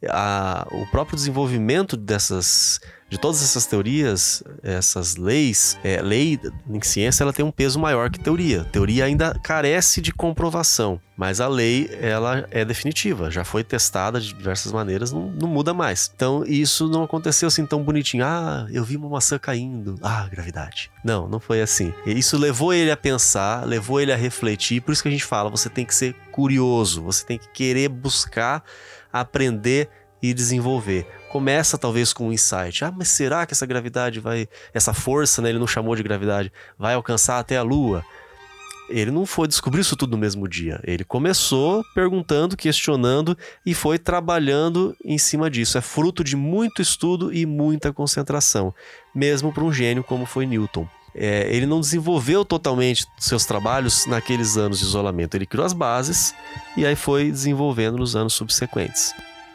[0.09, 7.23] A, o próprio desenvolvimento dessas de todas essas teorias, essas leis, é, lei em ciência
[7.23, 8.63] ela tem um peso maior que teoria.
[8.65, 14.33] Teoria ainda carece de comprovação, mas a lei ela é definitiva, já foi testada de
[14.33, 16.11] diversas maneiras, não, não muda mais.
[16.15, 18.25] Então isso não aconteceu assim tão bonitinho.
[18.25, 19.97] Ah, eu vi uma maçã caindo.
[20.01, 20.91] Ah, gravidade.
[21.03, 21.93] Não, não foi assim.
[22.07, 24.81] Isso levou ele a pensar, levou ele a refletir.
[24.81, 27.87] Por isso que a gente fala, você tem que ser curioso, você tem que querer
[27.87, 28.63] buscar
[29.19, 29.89] aprender
[30.21, 31.05] e desenvolver.
[31.29, 32.83] Começa talvez com um insight.
[32.83, 34.47] Ah, mas será que essa gravidade vai.
[34.73, 35.49] Essa força, né?
[35.49, 38.03] Ele não chamou de gravidade, vai alcançar até a Lua?
[38.87, 40.79] Ele não foi descobrir isso tudo no mesmo dia.
[40.83, 43.35] Ele começou perguntando, questionando
[43.65, 45.77] e foi trabalhando em cima disso.
[45.77, 48.73] É fruto de muito estudo e muita concentração,
[49.13, 50.87] mesmo para um gênio como foi Newton.
[51.17, 55.35] É, ele não desenvolveu totalmente seus trabalhos naqueles anos de isolamento.
[55.35, 56.35] Ele criou as bases
[56.75, 59.13] e aí foi desenvolvendo nos anos subsequentes.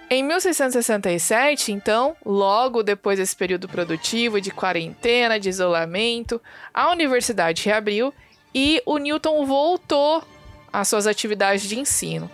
[0.09, 6.41] Em 1667, então, logo depois desse período produtivo de quarentena, de isolamento,
[6.75, 8.13] a universidade reabriu
[8.53, 10.25] e o Newton voltou
[10.73, 12.29] às suas atividades de ensino.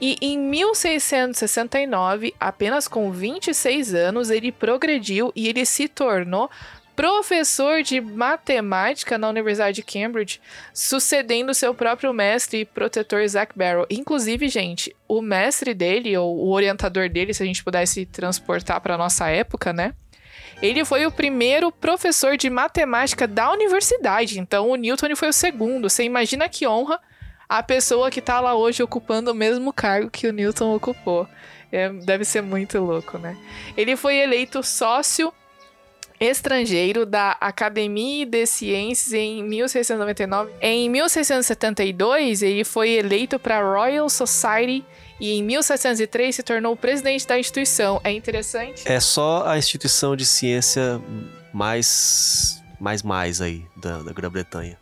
[0.00, 6.50] E em 1669, apenas com 26 anos, ele progrediu e ele se tornou
[7.02, 10.40] professor de matemática na Universidade de Cambridge,
[10.72, 13.84] sucedendo seu próprio mestre e protetor Zach Barrow.
[13.90, 18.96] Inclusive, gente, o mestre dele, ou o orientador dele, se a gente pudesse transportar para
[18.96, 19.94] nossa época, né?
[20.62, 25.90] Ele foi o primeiro professor de matemática da universidade, então o Newton foi o segundo.
[25.90, 27.00] Você imagina que honra
[27.48, 31.26] a pessoa que está lá hoje ocupando o mesmo cargo que o Newton ocupou.
[31.72, 33.36] É, deve ser muito louco, né?
[33.76, 35.34] Ele foi eleito sócio
[36.22, 40.52] estrangeiro da Académie de Ciências em 1699.
[40.60, 44.84] Em 1672, ele foi eleito para a Royal Society
[45.20, 48.00] e em 1703 se tornou presidente da instituição.
[48.04, 48.82] É interessante?
[48.86, 51.00] É só a instituição de ciência
[51.52, 54.78] mais mais mais aí da, da Grã-Bretanha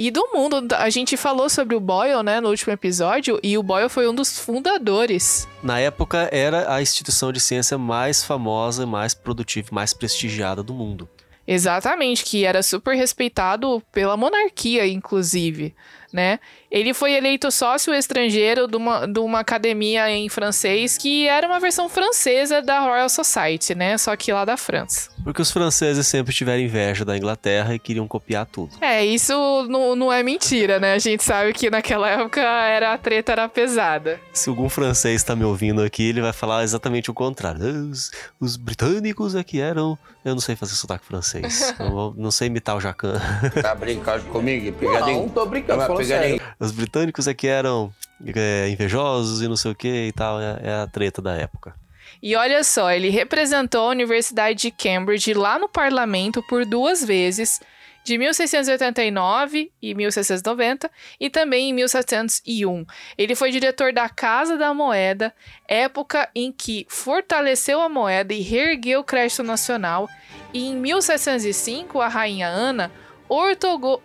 [0.00, 0.66] e do mundo.
[0.76, 4.14] A gente falou sobre o Boyle, né, no último episódio, e o Boyle foi um
[4.14, 5.46] dos fundadores.
[5.62, 11.06] Na época, era a instituição de ciência mais famosa, mais produtiva, mais prestigiada do mundo.
[11.46, 15.74] Exatamente, que era super respeitado pela monarquia, inclusive.
[16.10, 16.40] né?
[16.70, 21.58] Ele foi eleito sócio estrangeiro de uma, de uma academia em francês que era uma
[21.58, 23.98] versão francesa da Royal Society, né?
[23.98, 25.10] Só que lá da França.
[25.24, 28.72] Porque os franceses sempre tiveram inveja da Inglaterra e queriam copiar tudo.
[28.80, 29.32] É, isso
[29.68, 30.94] não, não é mentira, né?
[30.94, 34.20] A gente sabe que naquela época era a treta era pesada.
[34.32, 37.60] Se algum francês está me ouvindo aqui, ele vai falar exatamente o contrário.
[37.90, 39.98] Os, os britânicos é que eram.
[40.24, 41.74] Eu não sei fazer sotaque francês.
[41.80, 43.20] não, não sei imitar o Jacan.
[43.60, 44.72] Tá brincando comigo?
[44.78, 45.20] Pegadinho?
[45.20, 46.40] Não, tô brincando, sério.
[46.60, 47.92] Os britânicos é que eram
[48.36, 50.38] é, invejosos e não sei o que e tal.
[50.40, 51.74] É, é a treta da época.
[52.22, 57.60] E olha só, ele representou a Universidade de Cambridge lá no parlamento por duas vezes,
[58.04, 62.86] de 1689 e 1690 e também em 1701.
[63.16, 65.34] Ele foi diretor da Casa da Moeda,
[65.68, 70.08] época em que fortaleceu a moeda e reergueu o crédito nacional.
[70.52, 72.90] E em 1705, a rainha Ana
[73.28, 74.02] ortogou.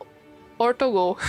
[0.57, 1.17] Ortogou.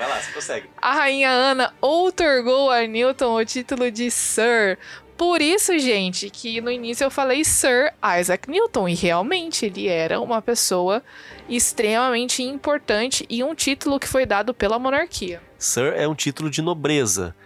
[0.00, 0.70] Vai lá, você consegue.
[0.80, 4.78] A rainha Ana outorgou a Newton o título de Sir.
[5.20, 8.88] Por isso, gente, que no início eu falei Sir Isaac Newton.
[8.88, 11.02] E realmente ele era uma pessoa
[11.46, 15.42] extremamente importante e um título que foi dado pela monarquia.
[15.58, 17.36] Sir é um título de nobreza.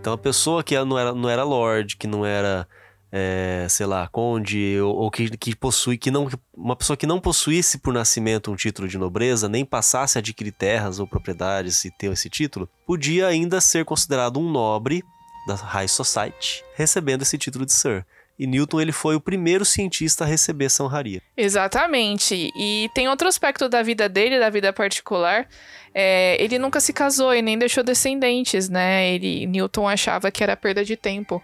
[0.00, 2.68] Então a pessoa que não era, não era lord, que não era,
[3.16, 6.28] é, sei lá, conde, ou, ou que, que possui, que não.
[6.52, 10.50] Uma pessoa que não possuísse por nascimento um título de nobreza, nem passasse a adquirir
[10.50, 15.04] terras ou propriedades e ter esse título, podia ainda ser considerado um nobre
[15.46, 18.04] da High Society, recebendo esse título de Sir.
[18.36, 21.22] E Newton ele foi o primeiro cientista a receber essa honraria.
[21.36, 22.50] Exatamente.
[22.56, 25.46] E tem outro aspecto da vida dele, da vida particular.
[25.94, 29.08] É, ele nunca se casou e nem deixou descendentes, né?
[29.14, 31.40] Ele, Newton achava que era perda de tempo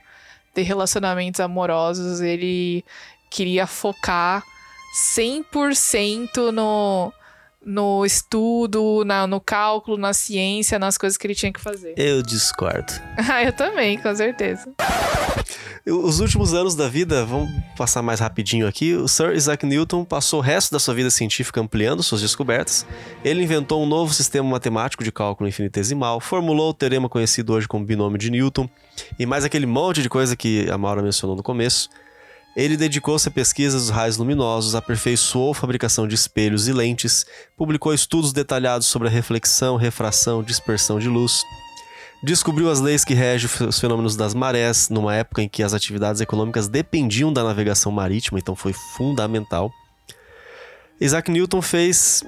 [0.54, 2.20] ter relacionamentos amorosos.
[2.20, 2.84] Ele
[3.30, 4.42] queria focar
[5.16, 7.12] 100% no,
[7.64, 11.94] no estudo, na, no cálculo, na ciência, nas coisas que ele tinha que fazer.
[11.96, 12.92] Eu discordo.
[13.28, 14.72] ah, eu também, com certeza.
[15.86, 18.94] Os últimos anos da vida, vamos passar mais rapidinho aqui.
[18.94, 22.86] O Sir Isaac Newton passou o resto da sua vida científica ampliando suas descobertas.
[23.24, 27.84] Ele inventou um novo sistema matemático de cálculo infinitesimal, formulou o teorema conhecido hoje como
[27.84, 28.68] binômio de Newton
[29.18, 31.88] e mais aquele monte de coisa que a Maura mencionou no começo.
[32.56, 37.24] Ele dedicou-se a pesquisas dos raios luminosos, aperfeiçoou a fabricação de espelhos e lentes,
[37.56, 41.44] publicou estudos detalhados sobre a reflexão, refração, dispersão de luz.
[42.22, 46.20] Descobriu as leis que regem os fenômenos das marés, numa época em que as atividades
[46.20, 49.72] econômicas dependiam da navegação marítima, então foi fundamental.
[51.00, 52.22] Isaac Newton fez.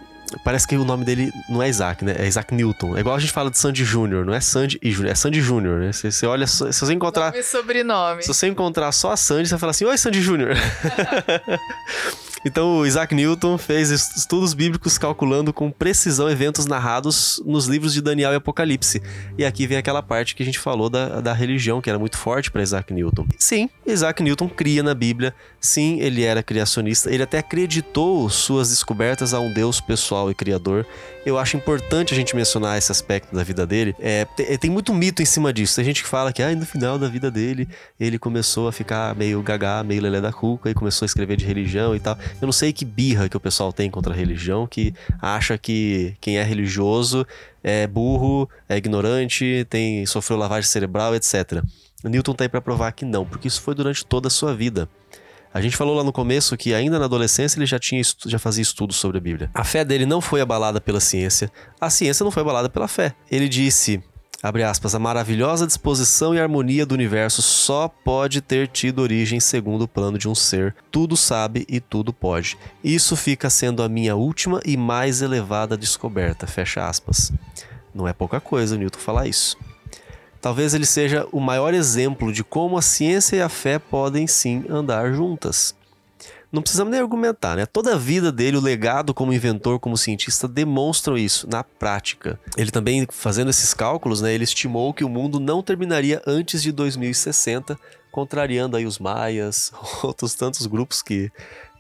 [0.45, 2.15] Parece que o nome dele não é Isaac, né?
[2.19, 2.97] É Isaac Newton.
[2.97, 5.41] É igual a gente fala de Sandy Júnior, não é Sandy e Júnior, é Sandy
[5.41, 5.93] Júnior, né?
[5.93, 7.27] Você, você olha, se você encontrar.
[7.27, 8.23] Nome e sobrenome.
[8.23, 10.57] Se você encontrar só a Sandy, você vai falar assim: Oi, Sandy Júnior.
[12.45, 17.93] então, o Isaac Newton fez est- estudos bíblicos calculando com precisão eventos narrados nos livros
[17.93, 19.01] de Daniel e Apocalipse.
[19.39, 22.17] E aqui vem aquela parte que a gente falou da, da religião, que era muito
[22.19, 23.27] forte para Isaac Newton.
[23.39, 25.35] Sim, Isaac Newton cria na Bíblia.
[25.61, 27.11] Sim, ele era criacionista.
[27.13, 30.85] Ele até acreditou suas descobertas a um Deus pessoal e criador.
[31.25, 33.95] Eu acho importante a gente mencionar esse aspecto da vida dele.
[34.01, 35.77] É, te- tem muito mito em cima disso.
[35.77, 37.69] Tem gente que fala que ah, no final da vida dele
[38.01, 41.45] ele começou a ficar meio gagá, meio lelé da cuca e começou a escrever de
[41.45, 42.19] religião e tal.
[42.41, 46.17] Eu não sei que birra que o pessoal tem contra a religião, que acha que
[46.21, 47.27] quem é religioso
[47.63, 51.63] é burro, é ignorante, tem sofreu lavagem cerebral, etc.
[52.05, 54.89] Newton tá aí para provar que não, porque isso foi durante toda a sua vida.
[55.55, 58.63] A gente falou lá no começo que ainda na adolescência ele já tinha já fazia
[58.63, 59.51] estudos sobre a Bíblia.
[59.53, 63.15] A fé dele não foi abalada pela ciência, a ciência não foi abalada pela fé.
[63.31, 64.03] Ele disse,
[64.43, 69.83] abre aspas, a maravilhosa disposição e harmonia do universo só pode ter tido origem segundo
[69.83, 70.75] o plano de um ser.
[70.91, 72.59] Tudo sabe e tudo pode.
[72.83, 77.33] Isso fica sendo a minha última e mais elevada descoberta, fecha aspas.
[77.95, 79.57] Não é pouca coisa Newton falar isso.
[80.41, 84.65] Talvez ele seja o maior exemplo de como a ciência e a fé podem sim
[84.69, 85.73] andar juntas.
[86.53, 87.65] Não precisamos nem argumentar, né?
[87.65, 92.39] Toda a vida dele, o legado como inventor, como cientista, demonstram isso na prática.
[92.59, 96.71] Ele também, fazendo esses cálculos, né, ele estimou que o mundo não terminaria antes de
[96.71, 97.79] 2060,
[98.11, 99.73] contrariando aí os maias,
[100.05, 101.33] outros tantos grupos que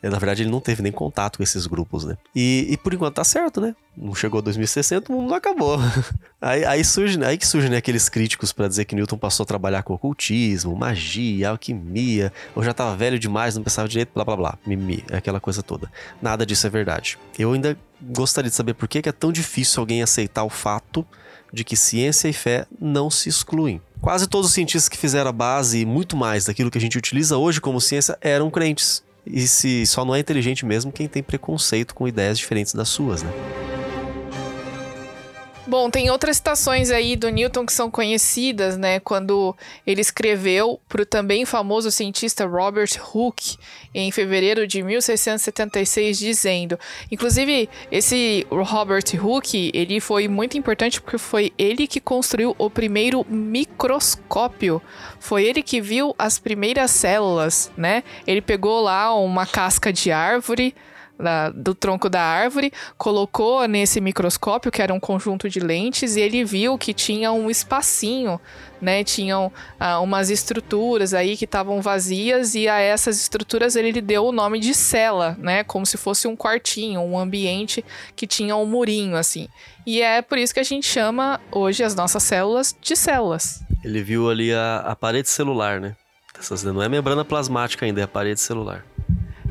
[0.03, 2.17] Na verdade, ele não teve nem contato com esses grupos, né?
[2.35, 3.75] E, e por enquanto tá certo, né?
[3.97, 5.79] Não chegou a 2060, o mundo não acabou.
[6.41, 9.47] Aí, aí, surge, aí que surgem né, aqueles críticos para dizer que Newton passou a
[9.47, 14.35] trabalhar com ocultismo, magia, alquimia, ou já tava velho demais, não pensava direito, blá blá
[14.35, 15.89] blá, mimimi, aquela coisa toda.
[16.21, 17.17] Nada disso é verdade.
[17.39, 21.07] Eu ainda gostaria de saber por que que é tão difícil alguém aceitar o fato
[21.53, 23.81] de que ciência e fé não se excluem.
[24.01, 26.99] Quase todos os cientistas que fizeram a base e muito mais daquilo que a gente
[26.99, 29.05] utiliza hoje como ciência eram crentes.
[29.25, 33.23] E se só não é inteligente mesmo quem tem preconceito com ideias diferentes das suas,
[33.23, 33.31] né?
[35.65, 38.99] Bom, tem outras citações aí do Newton que são conhecidas, né?
[38.99, 39.57] Quando
[39.87, 43.57] ele escreveu para o também famoso cientista Robert Hooke
[43.95, 46.77] em fevereiro de 1676, dizendo.
[47.13, 53.25] Inclusive, esse Robert Hooke, ele foi muito importante porque foi ele que construiu o primeiro
[53.29, 54.83] microscópio.
[55.21, 58.03] Foi ele que viu as primeiras células, né?
[58.27, 60.75] Ele pegou lá uma casca de árvore
[61.19, 66.21] da, do tronco da árvore, colocou nesse microscópio, que era um conjunto de lentes, e
[66.21, 68.41] ele viu que tinha um espacinho,
[68.81, 69.05] né?
[69.05, 74.33] Tinham ah, umas estruturas aí que estavam vazias, e a essas estruturas ele deu o
[74.33, 75.63] nome de cela, né?
[75.65, 77.85] Como se fosse um quartinho, um ambiente
[78.17, 79.49] que tinha um murinho, assim.
[79.87, 83.61] E é por isso que a gente chama hoje as nossas células de células.
[83.85, 85.97] Ele viu ali a, a parede celular, né?
[86.73, 88.85] Não é membrana plasmática ainda, é a parede celular.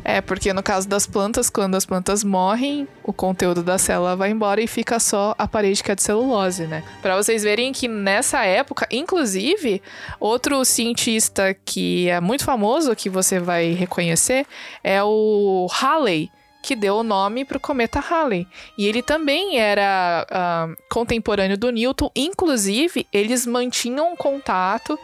[0.03, 4.31] É, porque no caso das plantas, quando as plantas morrem, o conteúdo da célula vai
[4.31, 6.83] embora e fica só a parede que é de celulose, né?
[7.01, 9.81] Para vocês verem que nessa época, inclusive,
[10.19, 14.45] outro cientista que é muito famoso, que você vai reconhecer,
[14.83, 16.31] é o Halley
[16.61, 18.47] que deu o nome para o cometa Halley.
[18.77, 24.97] E ele também era uh, contemporâneo do Newton, inclusive eles mantinham contato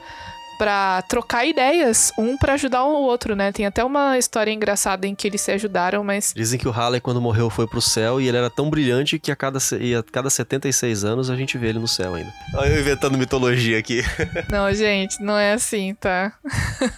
[0.57, 3.51] para trocar ideias, um para ajudar o outro, né?
[3.51, 6.33] Tem até uma história engraçada em que eles se ajudaram, mas.
[6.35, 9.31] Dizem que o Halley, quando morreu, foi pro céu e ele era tão brilhante que
[9.31, 12.31] a cada, a cada 76 anos a gente vê ele no céu ainda.
[12.53, 14.01] Olha eu inventando mitologia aqui.
[14.49, 16.33] Não, gente, não é assim, tá?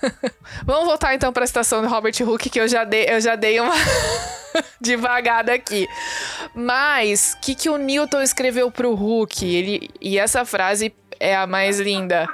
[0.63, 3.35] Vamos voltar então para a citação do Robert Hooke, que eu já dei, eu já
[3.35, 3.73] dei uma.
[4.79, 5.87] devagada aqui.
[6.55, 9.45] Mas, o que, que o Newton escreveu pro Hooke?
[9.45, 12.27] Ele, e essa frase é a mais linda.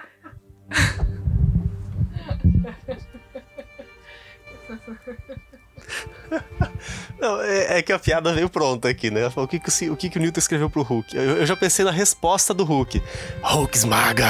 [7.19, 9.31] Não, é, é, que a piada veio pronta aqui, né?
[9.35, 11.15] O que, que, o, que, que o Newton escreveu pro Hulk?
[11.15, 13.01] Eu, eu já pensei na resposta do Hulk.
[13.41, 14.29] Hulk esmaga!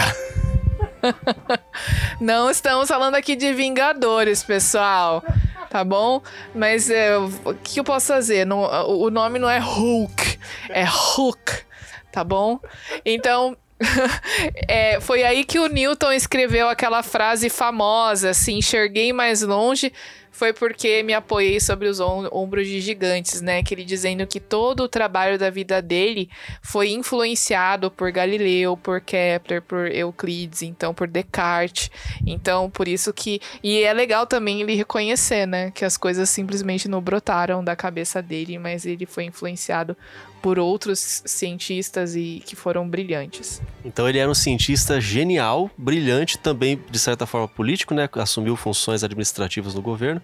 [2.20, 5.24] Não estamos falando aqui de Vingadores, pessoal.
[5.70, 6.22] Tá bom?
[6.54, 8.46] Mas é, o que eu posso fazer?
[8.46, 11.66] Não, o nome não é Hulk, é Hulk.
[12.12, 12.60] Tá bom?
[13.04, 13.58] Então,
[14.70, 19.92] é, foi aí que o Newton escreveu aquela frase famosa, assim, enxerguei mais longe,
[20.36, 23.64] foi porque me apoiei sobre os ombros de gigantes, né?
[23.64, 26.30] Que ele dizendo que todo o trabalho da vida dele
[26.62, 31.90] foi influenciado por Galileu, por Kepler, por Euclides, então por Descartes.
[32.28, 33.40] Então, por isso que.
[33.64, 35.72] E é legal também ele reconhecer, né?
[35.72, 39.96] Que as coisas simplesmente não brotaram da cabeça dele, mas ele foi influenciado
[40.46, 43.60] por outros cientistas e que foram brilhantes.
[43.84, 48.08] Então ele era um cientista genial, brilhante, também de certa forma político, né?
[48.14, 50.22] Assumiu funções administrativas no governo.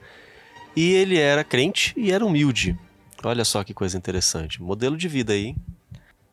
[0.76, 2.78] E ele era crente e era humilde.
[3.24, 4.62] Olha só que coisa interessante.
[4.62, 5.56] Modelo de vida aí.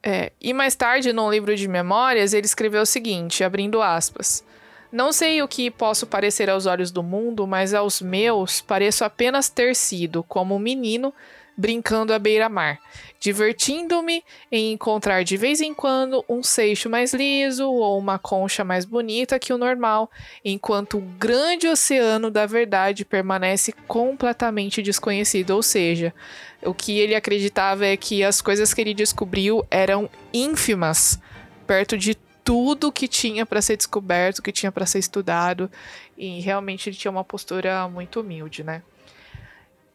[0.02, 4.44] É, e mais tarde, num livro de memórias, ele escreveu o seguinte, abrindo aspas.
[4.90, 9.50] Não sei o que posso parecer aos olhos do mundo, mas aos meus pareço apenas
[9.50, 11.12] ter sido, como um menino,
[11.58, 12.78] brincando à beira-mar,
[13.18, 18.84] divertindo-me em encontrar de vez em quando um seixo mais liso ou uma concha mais
[18.84, 20.08] bonita que o normal,
[20.44, 26.14] enquanto o grande oceano da verdade permanece completamente desconhecido, ou seja,
[26.62, 31.18] o que ele acreditava é que as coisas que ele descobriu eram ínfimas
[31.66, 35.68] perto de tudo que tinha para ser descoberto, que tinha para ser estudado,
[36.16, 38.80] e realmente ele tinha uma postura muito humilde, né?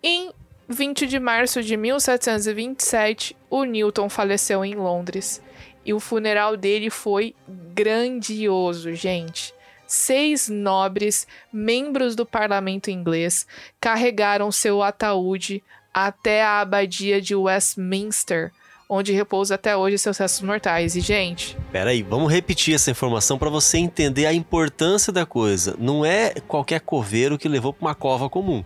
[0.04, 0.30] Em
[0.74, 5.42] 20 de março de 1727, o Newton faleceu em Londres.
[5.86, 9.54] E o funeral dele foi grandioso, gente.
[9.86, 13.46] Seis nobres, membros do parlamento inglês,
[13.80, 15.64] carregaram seu ataúde
[15.94, 18.52] até a abadia de Westminster,
[18.90, 20.96] onde repousa até hoje seus restos mortais.
[20.96, 21.56] E, gente.
[21.72, 25.76] Peraí, vamos repetir essa informação para você entender a importância da coisa.
[25.78, 28.64] Não é qualquer coveiro que levou para uma cova comum.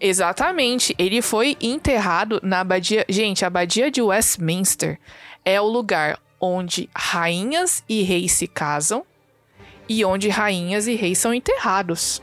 [0.00, 0.94] Exatamente.
[0.98, 3.04] Ele foi enterrado na abadia.
[3.08, 4.98] Gente, a abadia de Westminster
[5.44, 9.04] é o lugar onde rainhas e reis se casam
[9.88, 12.22] e onde rainhas e reis são enterrados.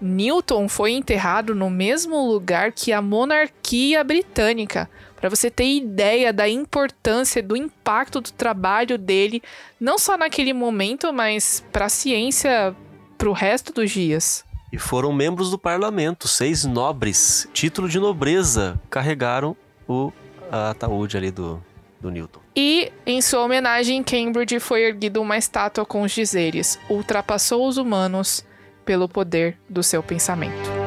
[0.00, 6.48] Newton foi enterrado no mesmo lugar que a monarquia britânica, para você ter ideia da
[6.48, 9.42] importância, do impacto do trabalho dele,
[9.78, 12.74] não só naquele momento, mas para a ciência
[13.18, 18.80] para o resto dos dias e foram membros do parlamento, seis nobres, título de nobreza,
[18.88, 19.56] carregaram
[19.88, 20.12] o
[20.50, 21.62] ataúde ali do,
[22.00, 22.40] do Newton.
[22.56, 27.76] E, em sua homenagem, em Cambridge foi erguida uma estátua com os dizeres: ultrapassou os
[27.76, 28.44] humanos
[28.84, 30.79] pelo poder do seu pensamento.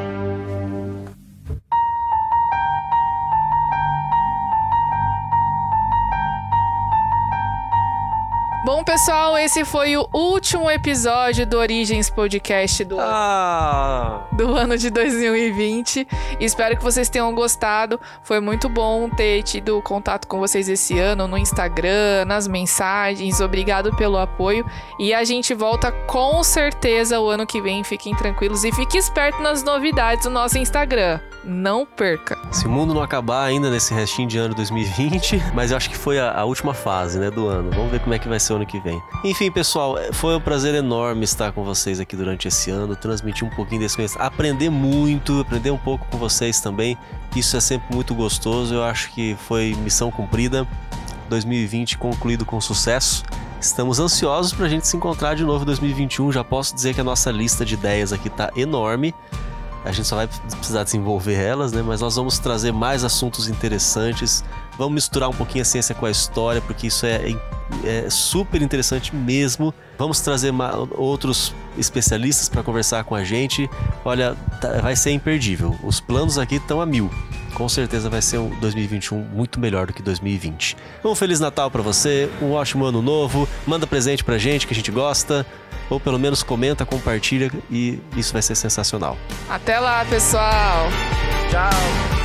[8.65, 14.25] Bom, pessoal, esse foi o último episódio do Origens Podcast do, Ah!
[14.31, 16.07] do ano de 2020.
[16.39, 17.99] Espero que vocês tenham gostado.
[18.23, 23.41] Foi muito bom ter tido contato com vocês esse ano no Instagram, nas mensagens.
[23.41, 24.65] Obrigado pelo apoio.
[24.97, 27.83] E a gente volta com certeza o ano que vem.
[27.83, 31.19] Fiquem tranquilos e fiquem espertos nas novidades do nosso Instagram.
[31.43, 32.37] Não perca.
[32.49, 35.97] Se o mundo não acabar ainda nesse restinho de ano 2020, mas eu acho que
[35.97, 37.69] foi a, a última fase, né, do ano.
[37.71, 39.01] Vamos ver como é que vai ser o ano que vem.
[39.23, 43.49] Enfim, pessoal, foi um prazer enorme estar com vocês aqui durante esse ano, transmitir um
[43.49, 46.97] pouquinho desse conhecimento, aprender muito, aprender um pouco com vocês também.
[47.35, 48.73] Isso é sempre muito gostoso.
[48.73, 50.67] Eu acho que foi missão cumprida.
[51.29, 53.23] 2020 concluído com sucesso.
[53.59, 56.31] Estamos ansiosos para a gente se encontrar de novo em 2021.
[56.31, 59.15] Já posso dizer que a nossa lista de ideias aqui tá enorme.
[59.85, 61.81] A gente só vai precisar desenvolver elas, né?
[61.81, 64.43] Mas nós vamos trazer mais assuntos interessantes.
[64.77, 67.35] Vamos misturar um pouquinho a ciência com a história, porque isso é,
[67.83, 69.73] é super interessante mesmo.
[69.97, 70.53] Vamos trazer
[70.91, 73.69] outros especialistas para conversar com a gente.
[74.03, 75.75] Olha, tá, vai ser imperdível.
[75.83, 77.09] Os planos aqui estão a mil.
[77.53, 80.75] Com certeza vai ser um 2021 muito melhor do que 2020.
[81.05, 83.47] Um Feliz Natal para você, um ótimo ano novo.
[83.67, 85.45] Manda presente pra gente que a gente gosta
[85.89, 89.17] ou pelo menos comenta, compartilha e isso vai ser sensacional.
[89.49, 90.87] Até lá, pessoal.
[91.51, 92.22] Tchau.